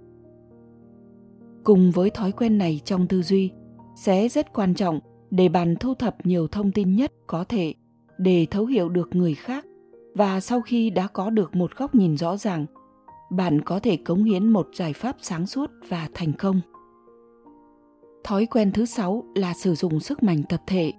Cùng 1.63 1.91
với 1.91 2.09
thói 2.09 2.31
quen 2.31 2.57
này 2.57 2.81
trong 2.85 3.07
tư 3.07 3.21
duy, 3.21 3.51
sẽ 3.95 4.29
rất 4.29 4.53
quan 4.53 4.73
trọng 4.73 4.99
để 5.31 5.49
bạn 5.49 5.75
thu 5.79 5.93
thập 5.93 6.25
nhiều 6.25 6.47
thông 6.47 6.71
tin 6.71 6.95
nhất 6.95 7.13
có 7.27 7.43
thể 7.43 7.73
để 8.17 8.47
thấu 8.51 8.65
hiểu 8.65 8.89
được 8.89 9.09
người 9.15 9.35
khác 9.35 9.65
và 10.15 10.39
sau 10.39 10.61
khi 10.61 10.89
đã 10.89 11.07
có 11.07 11.29
được 11.29 11.55
một 11.55 11.71
góc 11.77 11.95
nhìn 11.95 12.17
rõ 12.17 12.37
ràng 12.37 12.65
bạn 13.31 13.61
có 13.61 13.79
thể 13.79 13.97
cống 13.97 14.23
hiến 14.23 14.49
một 14.49 14.67
giải 14.73 14.93
pháp 14.93 15.15
sáng 15.21 15.47
suốt 15.47 15.71
và 15.89 16.09
thành 16.13 16.33
công. 16.33 16.61
Thói 18.23 18.45
quen 18.45 18.71
thứ 18.71 18.85
sáu 18.85 19.23
là 19.35 19.53
sử 19.53 19.75
dụng 19.75 19.99
sức 19.99 20.23
mạnh 20.23 20.43
tập 20.49 20.61
thể. 20.67 20.93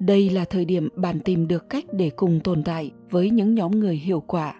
Đây 0.00 0.30
là 0.30 0.44
thời 0.44 0.64
điểm 0.64 0.88
bạn 0.96 1.20
tìm 1.20 1.48
được 1.48 1.70
cách 1.70 1.84
để 1.92 2.10
cùng 2.10 2.40
tồn 2.44 2.62
tại 2.64 2.90
với 3.10 3.30
những 3.30 3.54
nhóm 3.54 3.70
người 3.70 3.96
hiệu 3.96 4.20
quả. 4.20 4.54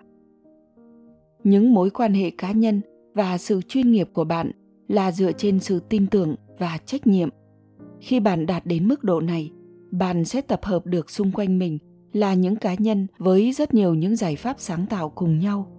Những 1.44 1.74
mối 1.74 1.90
quan 1.90 2.14
hệ 2.14 2.30
cá 2.30 2.52
nhân 2.52 2.80
và 3.14 3.38
sự 3.38 3.60
chuyên 3.68 3.90
nghiệp 3.92 4.08
của 4.12 4.24
bạn 4.24 4.52
là 4.88 5.12
dựa 5.12 5.32
trên 5.32 5.60
sự 5.60 5.80
tin 5.88 6.06
tưởng 6.06 6.34
và 6.58 6.78
trách 6.86 7.06
nhiệm. 7.06 7.28
Khi 8.00 8.20
bạn 8.20 8.46
đạt 8.46 8.66
đến 8.66 8.88
mức 8.88 9.04
độ 9.04 9.20
này, 9.20 9.52
bạn 9.90 10.24
sẽ 10.24 10.40
tập 10.40 10.60
hợp 10.64 10.86
được 10.86 11.10
xung 11.10 11.32
quanh 11.32 11.58
mình 11.58 11.78
là 12.12 12.34
những 12.34 12.56
cá 12.56 12.74
nhân 12.74 13.06
với 13.18 13.52
rất 13.52 13.74
nhiều 13.74 13.94
những 13.94 14.16
giải 14.16 14.36
pháp 14.36 14.56
sáng 14.58 14.86
tạo 14.86 15.10
cùng 15.10 15.38
nhau 15.38 15.77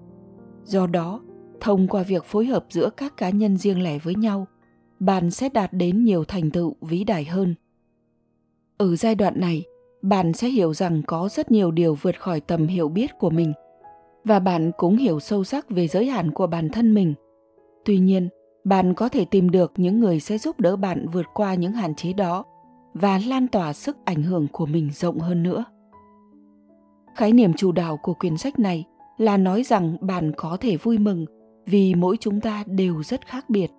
do 0.69 0.87
đó, 0.87 1.21
thông 1.61 1.87
qua 1.87 2.03
việc 2.03 2.25
phối 2.25 2.45
hợp 2.45 2.65
giữa 2.69 2.89
các 2.97 3.17
cá 3.17 3.29
nhân 3.29 3.57
riêng 3.57 3.83
lẻ 3.83 3.99
với 3.99 4.15
nhau, 4.15 4.47
bạn 4.99 5.31
sẽ 5.31 5.49
đạt 5.49 5.73
đến 5.73 6.03
nhiều 6.03 6.23
thành 6.23 6.51
tựu 6.51 6.75
vĩ 6.81 7.03
đại 7.03 7.25
hơn. 7.25 7.55
Ở 8.77 8.95
giai 8.95 9.15
đoạn 9.15 9.39
này, 9.39 9.63
bạn 10.01 10.33
sẽ 10.33 10.49
hiểu 10.49 10.73
rằng 10.73 11.01
có 11.07 11.29
rất 11.31 11.51
nhiều 11.51 11.71
điều 11.71 11.95
vượt 11.95 12.21
khỏi 12.21 12.39
tầm 12.39 12.67
hiểu 12.67 12.89
biết 12.89 13.11
của 13.19 13.29
mình, 13.29 13.53
và 14.25 14.39
bạn 14.39 14.71
cũng 14.77 14.97
hiểu 14.97 15.19
sâu 15.19 15.43
sắc 15.43 15.69
về 15.69 15.87
giới 15.87 16.05
hạn 16.05 16.31
của 16.31 16.47
bản 16.47 16.69
thân 16.69 16.93
mình. 16.93 17.13
Tuy 17.85 17.97
nhiên, 17.97 18.29
bạn 18.63 18.93
có 18.93 19.09
thể 19.09 19.25
tìm 19.25 19.49
được 19.49 19.71
những 19.77 19.99
người 19.99 20.19
sẽ 20.19 20.37
giúp 20.37 20.59
đỡ 20.59 20.75
bạn 20.75 21.05
vượt 21.13 21.25
qua 21.33 21.53
những 21.53 21.71
hạn 21.71 21.95
chế 21.95 22.13
đó 22.13 22.45
và 22.93 23.19
lan 23.27 23.47
tỏa 23.47 23.73
sức 23.73 23.97
ảnh 24.05 24.23
hưởng 24.23 24.47
của 24.51 24.65
mình 24.65 24.89
rộng 24.93 25.19
hơn 25.19 25.43
nữa. 25.43 25.65
Khái 27.15 27.31
niệm 27.31 27.53
chủ 27.53 27.71
đạo 27.71 27.97
của 27.97 28.13
quyển 28.13 28.37
sách 28.37 28.59
này 28.59 28.85
là 29.19 29.37
nói 29.37 29.63
rằng 29.63 29.97
bạn 30.01 30.31
có 30.37 30.57
thể 30.59 30.77
vui 30.77 30.97
mừng 30.97 31.25
vì 31.65 31.95
mỗi 31.95 32.17
chúng 32.19 32.41
ta 32.41 32.63
đều 32.67 33.03
rất 33.03 33.27
khác 33.27 33.49
biệt. 33.49 33.71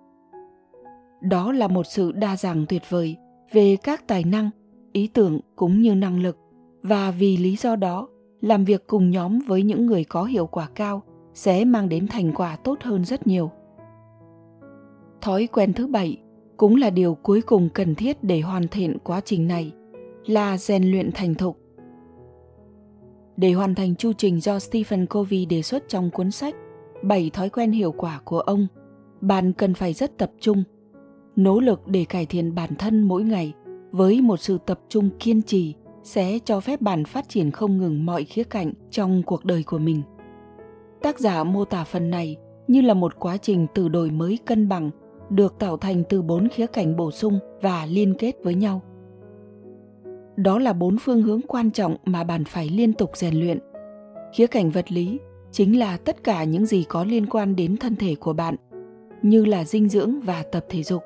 Đó 1.21 1.51
là 1.51 1.67
một 1.67 1.83
sự 1.83 2.11
đa 2.11 2.37
dạng 2.37 2.65
tuyệt 2.69 2.81
vời 2.89 3.15
về 3.51 3.77
các 3.83 4.07
tài 4.07 4.23
năng, 4.23 4.49
ý 4.91 5.07
tưởng 5.07 5.39
cũng 5.55 5.81
như 5.81 5.95
năng 5.95 6.19
lực. 6.19 6.37
Và 6.83 7.11
vì 7.11 7.37
lý 7.37 7.55
do 7.55 7.75
đó, 7.75 8.07
làm 8.41 8.65
việc 8.65 8.87
cùng 8.87 9.11
nhóm 9.11 9.39
với 9.39 9.63
những 9.63 9.85
người 9.85 10.03
có 10.03 10.23
hiệu 10.23 10.47
quả 10.47 10.67
cao 10.75 11.03
sẽ 11.33 11.65
mang 11.65 11.89
đến 11.89 12.07
thành 12.07 12.33
quả 12.33 12.55
tốt 12.55 12.77
hơn 12.81 13.05
rất 13.05 13.27
nhiều. 13.27 13.51
Thói 15.21 15.47
quen 15.51 15.73
thứ 15.73 15.87
bảy 15.87 16.17
cũng 16.57 16.75
là 16.75 16.89
điều 16.89 17.15
cuối 17.15 17.41
cùng 17.41 17.69
cần 17.73 17.95
thiết 17.95 18.23
để 18.23 18.41
hoàn 18.41 18.67
thiện 18.67 18.97
quá 19.03 19.21
trình 19.25 19.47
này 19.47 19.71
là 20.25 20.57
rèn 20.57 20.91
luyện 20.91 21.11
thành 21.13 21.35
thục 21.35 21.60
để 23.41 23.51
hoàn 23.51 23.75
thành 23.75 23.95
chu 23.95 24.13
trình 24.13 24.41
do 24.41 24.59
Stephen 24.59 25.05
Covey 25.05 25.45
đề 25.45 25.61
xuất 25.61 25.83
trong 25.87 26.09
cuốn 26.09 26.31
sách 26.31 26.55
bảy 27.03 27.29
thói 27.33 27.49
quen 27.49 27.71
hiệu 27.71 27.91
quả 27.91 28.19
của 28.23 28.39
ông, 28.39 28.67
bạn 29.21 29.53
cần 29.53 29.73
phải 29.73 29.93
rất 29.93 30.17
tập 30.17 30.31
trung, 30.39 30.63
nỗ 31.35 31.59
lực 31.59 31.87
để 31.87 32.05
cải 32.05 32.25
thiện 32.25 32.55
bản 32.55 32.75
thân 32.75 33.01
mỗi 33.01 33.23
ngày 33.23 33.53
với 33.91 34.21
một 34.21 34.37
sự 34.37 34.57
tập 34.65 34.79
trung 34.89 35.09
kiên 35.19 35.41
trì 35.41 35.73
sẽ 36.03 36.39
cho 36.45 36.59
phép 36.59 36.81
bạn 36.81 37.05
phát 37.05 37.29
triển 37.29 37.51
không 37.51 37.77
ngừng 37.77 38.05
mọi 38.05 38.23
khía 38.23 38.43
cạnh 38.43 38.73
trong 38.91 39.23
cuộc 39.23 39.45
đời 39.45 39.63
của 39.63 39.79
mình. 39.79 40.01
Tác 41.01 41.19
giả 41.19 41.43
mô 41.43 41.65
tả 41.65 41.83
phần 41.83 42.09
này 42.09 42.37
như 42.67 42.81
là 42.81 42.93
một 42.93 43.19
quá 43.19 43.37
trình 43.37 43.67
từ 43.73 43.89
đổi 43.89 44.11
mới 44.11 44.39
cân 44.45 44.69
bằng 44.69 44.89
được 45.29 45.55
tạo 45.59 45.77
thành 45.77 46.03
từ 46.09 46.21
bốn 46.21 46.47
khía 46.49 46.67
cạnh 46.67 46.95
bổ 46.95 47.11
sung 47.11 47.39
và 47.61 47.85
liên 47.85 48.13
kết 48.19 48.35
với 48.43 48.55
nhau 48.55 48.81
đó 50.35 50.59
là 50.59 50.73
bốn 50.73 50.97
phương 50.97 51.21
hướng 51.21 51.41
quan 51.41 51.71
trọng 51.71 51.95
mà 52.05 52.23
bạn 52.23 52.43
phải 52.43 52.69
liên 52.69 52.93
tục 52.93 53.11
rèn 53.13 53.39
luyện. 53.39 53.59
Khía 54.33 54.47
cạnh 54.47 54.69
vật 54.69 54.91
lý 54.91 55.19
chính 55.51 55.79
là 55.79 55.97
tất 55.97 56.23
cả 56.23 56.43
những 56.43 56.65
gì 56.65 56.83
có 56.89 57.03
liên 57.03 57.25
quan 57.25 57.55
đến 57.55 57.77
thân 57.77 57.95
thể 57.95 58.15
của 58.15 58.33
bạn, 58.33 58.55
như 59.21 59.45
là 59.45 59.63
dinh 59.63 59.89
dưỡng 59.89 60.19
và 60.21 60.43
tập 60.51 60.65
thể 60.69 60.83
dục. 60.83 61.03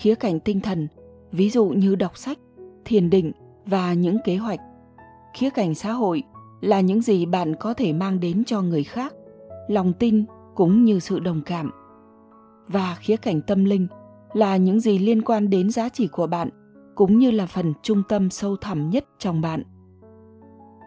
Khía 0.00 0.14
cạnh 0.14 0.40
tinh 0.40 0.60
thần, 0.60 0.88
ví 1.32 1.50
dụ 1.50 1.68
như 1.68 1.94
đọc 1.94 2.18
sách, 2.18 2.38
thiền 2.84 3.10
định 3.10 3.32
và 3.66 3.92
những 3.94 4.16
kế 4.24 4.36
hoạch. 4.36 4.60
Khía 5.34 5.50
cạnh 5.50 5.74
xã 5.74 5.92
hội 5.92 6.22
là 6.60 6.80
những 6.80 7.02
gì 7.02 7.26
bạn 7.26 7.54
có 7.56 7.74
thể 7.74 7.92
mang 7.92 8.20
đến 8.20 8.44
cho 8.44 8.62
người 8.62 8.84
khác, 8.84 9.14
lòng 9.68 9.92
tin 9.92 10.24
cũng 10.54 10.84
như 10.84 10.98
sự 10.98 11.20
đồng 11.20 11.42
cảm. 11.46 11.70
Và 12.66 12.96
khía 13.00 13.16
cạnh 13.16 13.40
tâm 13.40 13.64
linh 13.64 13.86
là 14.32 14.56
những 14.56 14.80
gì 14.80 14.98
liên 14.98 15.22
quan 15.22 15.50
đến 15.50 15.70
giá 15.70 15.88
trị 15.88 16.08
của 16.12 16.26
bạn 16.26 16.48
cũng 17.00 17.18
như 17.18 17.30
là 17.30 17.46
phần 17.46 17.72
trung 17.82 18.02
tâm 18.08 18.30
sâu 18.30 18.56
thẳm 18.56 18.90
nhất 18.90 19.04
trong 19.18 19.40
bạn. 19.40 19.62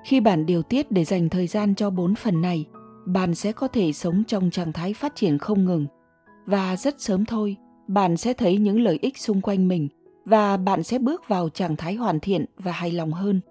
Khi 0.05 0.19
bạn 0.19 0.45
điều 0.45 0.63
tiết 0.63 0.91
để 0.91 1.03
dành 1.03 1.29
thời 1.29 1.47
gian 1.47 1.75
cho 1.75 1.89
bốn 1.89 2.15
phần 2.15 2.41
này 2.41 2.65
bạn 3.05 3.35
sẽ 3.35 3.51
có 3.51 3.67
thể 3.67 3.93
sống 3.93 4.23
trong 4.27 4.49
trạng 4.51 4.73
thái 4.73 4.93
phát 4.93 5.15
triển 5.15 5.37
không 5.37 5.65
ngừng. 5.65 5.85
Và 6.45 6.75
rất 6.75 7.01
sớm 7.01 7.25
thôi 7.25 7.57
bạn 7.87 8.17
sẽ 8.17 8.33
thấy 8.33 8.57
những 8.57 8.81
lợi 8.81 8.99
ích 9.01 9.17
xung 9.17 9.41
quanh 9.41 9.67
mình 9.67 9.87
và 10.25 10.57
bạn 10.57 10.83
sẽ 10.83 10.99
bước 10.99 11.27
vào 11.27 11.49
trạng 11.49 11.75
thái 11.75 11.95
hoàn 11.95 12.19
thiện 12.19 12.45
và 12.57 12.71
hài 12.71 12.91
lòng 12.91 13.11
hơn. 13.11 13.41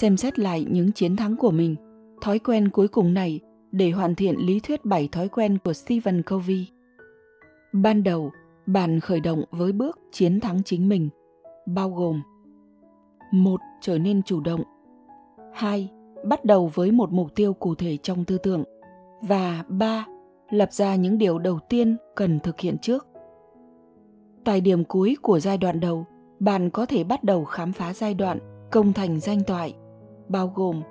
Xem 0.00 0.16
xét 0.16 0.38
lại 0.38 0.66
những 0.70 0.92
chiến 0.92 1.16
thắng 1.16 1.36
của 1.36 1.50
mình 1.50 1.76
thói 2.20 2.38
quen 2.38 2.68
cuối 2.68 2.88
cùng 2.88 3.14
này 3.14 3.40
để 3.72 3.90
hoàn 3.90 4.14
thiện 4.14 4.36
lý 4.38 4.60
thuyết 4.60 4.84
7 4.84 5.08
thói 5.12 5.28
quen 5.28 5.58
của 5.64 5.72
Stephen 5.72 6.22
Covey. 6.22 6.66
Ban 7.72 8.02
đầu, 8.02 8.30
bạn 8.66 9.00
khởi 9.00 9.20
động 9.20 9.44
với 9.50 9.72
bước 9.72 9.98
chiến 10.12 10.40
thắng 10.40 10.62
chính 10.62 10.88
mình, 10.88 11.08
bao 11.74 11.90
gồm 11.90 12.22
một 13.32 13.60
Trở 13.80 13.98
nên 13.98 14.22
chủ 14.22 14.40
động 14.40 14.62
hai 15.54 15.90
Bắt 16.24 16.44
đầu 16.44 16.70
với 16.74 16.90
một 16.90 17.12
mục 17.12 17.34
tiêu 17.34 17.52
cụ 17.52 17.74
thể 17.74 17.96
trong 17.96 18.24
tư 18.24 18.38
tưởng 18.38 18.64
và 19.20 19.64
ba 19.68 20.06
Lập 20.50 20.72
ra 20.72 20.94
những 20.94 21.18
điều 21.18 21.38
đầu 21.38 21.58
tiên 21.68 21.96
cần 22.14 22.38
thực 22.38 22.60
hiện 22.60 22.78
trước. 22.78 23.06
Tại 24.44 24.60
điểm 24.60 24.84
cuối 24.84 25.16
của 25.22 25.40
giai 25.40 25.58
đoạn 25.58 25.80
đầu, 25.80 26.06
bạn 26.40 26.70
có 26.70 26.86
thể 26.86 27.04
bắt 27.04 27.24
đầu 27.24 27.44
khám 27.44 27.72
phá 27.72 27.92
giai 27.92 28.14
đoạn 28.14 28.38
công 28.70 28.92
thành 28.92 29.20
danh 29.20 29.44
toại, 29.46 29.74
bao 30.28 30.52
gồm 30.54 30.82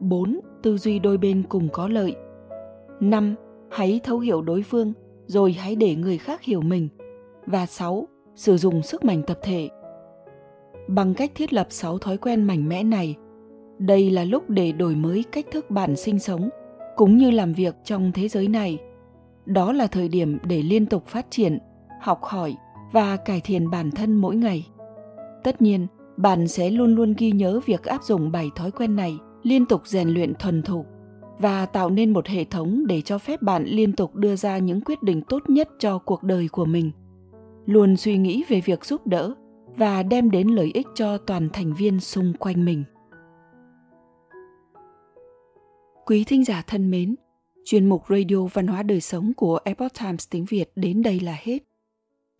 4. 0.00 0.40
Tư 0.62 0.78
duy 0.78 0.98
đôi 0.98 1.18
bên 1.18 1.42
cùng 1.48 1.68
có 1.72 1.88
lợi 1.88 2.16
5. 3.00 3.34
Hãy 3.70 4.00
thấu 4.04 4.18
hiểu 4.18 4.42
đối 4.42 4.62
phương 4.62 4.92
rồi 5.26 5.52
hãy 5.52 5.76
để 5.76 5.94
người 5.94 6.18
khác 6.18 6.42
hiểu 6.42 6.60
mình 6.60 6.88
và 7.46 7.66
6. 7.66 8.08
Sử 8.34 8.56
dụng 8.56 8.82
sức 8.82 9.04
mạnh 9.04 9.22
tập 9.26 9.38
thể. 9.42 9.68
Bằng 10.94 11.14
cách 11.14 11.32
thiết 11.34 11.52
lập 11.52 11.66
6 11.70 11.98
thói 11.98 12.16
quen 12.16 12.42
mạnh 12.42 12.68
mẽ 12.68 12.82
này, 12.82 13.16
đây 13.78 14.10
là 14.10 14.24
lúc 14.24 14.50
để 14.50 14.72
đổi 14.72 14.94
mới 14.94 15.24
cách 15.32 15.46
thức 15.52 15.70
bạn 15.70 15.96
sinh 15.96 16.18
sống 16.18 16.48
cũng 16.96 17.16
như 17.16 17.30
làm 17.30 17.52
việc 17.52 17.74
trong 17.84 18.12
thế 18.12 18.28
giới 18.28 18.48
này. 18.48 18.78
Đó 19.46 19.72
là 19.72 19.86
thời 19.86 20.08
điểm 20.08 20.38
để 20.42 20.62
liên 20.62 20.86
tục 20.86 21.06
phát 21.06 21.26
triển, 21.30 21.58
học 22.00 22.22
hỏi 22.22 22.54
và 22.92 23.16
cải 23.16 23.40
thiện 23.40 23.70
bản 23.70 23.90
thân 23.90 24.14
mỗi 24.14 24.36
ngày. 24.36 24.66
Tất 25.44 25.62
nhiên, 25.62 25.86
bạn 26.16 26.48
sẽ 26.48 26.70
luôn 26.70 26.94
luôn 26.94 27.14
ghi 27.18 27.32
nhớ 27.32 27.60
việc 27.66 27.82
áp 27.84 28.02
dụng 28.02 28.32
bảy 28.32 28.50
thói 28.56 28.70
quen 28.70 28.96
này, 28.96 29.18
liên 29.42 29.66
tục 29.66 29.82
rèn 29.84 30.08
luyện 30.08 30.34
thuần 30.34 30.62
thục 30.62 30.86
và 31.38 31.66
tạo 31.66 31.90
nên 31.90 32.12
một 32.12 32.26
hệ 32.26 32.44
thống 32.44 32.86
để 32.86 33.00
cho 33.00 33.18
phép 33.18 33.42
bạn 33.42 33.64
liên 33.64 33.92
tục 33.92 34.14
đưa 34.14 34.36
ra 34.36 34.58
những 34.58 34.80
quyết 34.80 35.02
định 35.02 35.22
tốt 35.22 35.42
nhất 35.48 35.68
cho 35.78 35.98
cuộc 35.98 36.22
đời 36.22 36.48
của 36.52 36.64
mình. 36.64 36.90
Luôn 37.66 37.96
suy 37.96 38.18
nghĩ 38.18 38.44
về 38.48 38.60
việc 38.60 38.84
giúp 38.84 39.06
đỡ 39.06 39.34
và 39.76 40.02
đem 40.02 40.30
đến 40.30 40.48
lợi 40.48 40.70
ích 40.74 40.86
cho 40.94 41.18
toàn 41.18 41.48
thành 41.52 41.74
viên 41.74 42.00
xung 42.00 42.32
quanh 42.38 42.64
mình. 42.64 42.84
Quý 46.06 46.24
thính 46.24 46.44
giả 46.44 46.62
thân 46.66 46.90
mến, 46.90 47.14
chuyên 47.64 47.88
mục 47.88 48.02
Radio 48.08 48.46
Văn 48.52 48.66
hóa 48.66 48.82
Đời 48.82 49.00
Sống 49.00 49.32
của 49.36 49.58
Epoch 49.64 49.92
Times 50.00 50.28
tiếng 50.30 50.44
Việt 50.44 50.72
đến 50.76 51.02
đây 51.02 51.20
là 51.20 51.36
hết. 51.40 51.58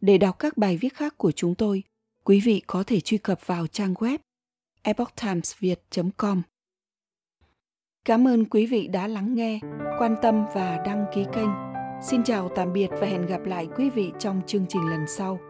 Để 0.00 0.18
đọc 0.18 0.38
các 0.38 0.56
bài 0.56 0.76
viết 0.76 0.94
khác 0.94 1.18
của 1.18 1.32
chúng 1.32 1.54
tôi, 1.54 1.82
quý 2.24 2.40
vị 2.40 2.62
có 2.66 2.84
thể 2.86 3.00
truy 3.00 3.18
cập 3.18 3.46
vào 3.46 3.66
trang 3.66 3.94
web 3.94 4.18
epochtimesviet.com. 4.82 6.42
Cảm 8.04 8.28
ơn 8.28 8.44
quý 8.44 8.66
vị 8.66 8.88
đã 8.88 9.06
lắng 9.06 9.34
nghe, 9.34 9.60
quan 9.98 10.16
tâm 10.22 10.44
và 10.54 10.82
đăng 10.86 11.04
ký 11.14 11.24
kênh. 11.32 11.48
Xin 12.02 12.24
chào 12.24 12.48
tạm 12.56 12.72
biệt 12.72 12.88
và 12.90 13.06
hẹn 13.06 13.26
gặp 13.26 13.40
lại 13.44 13.68
quý 13.76 13.90
vị 13.90 14.12
trong 14.18 14.40
chương 14.46 14.66
trình 14.68 14.82
lần 14.82 15.06
sau. 15.08 15.49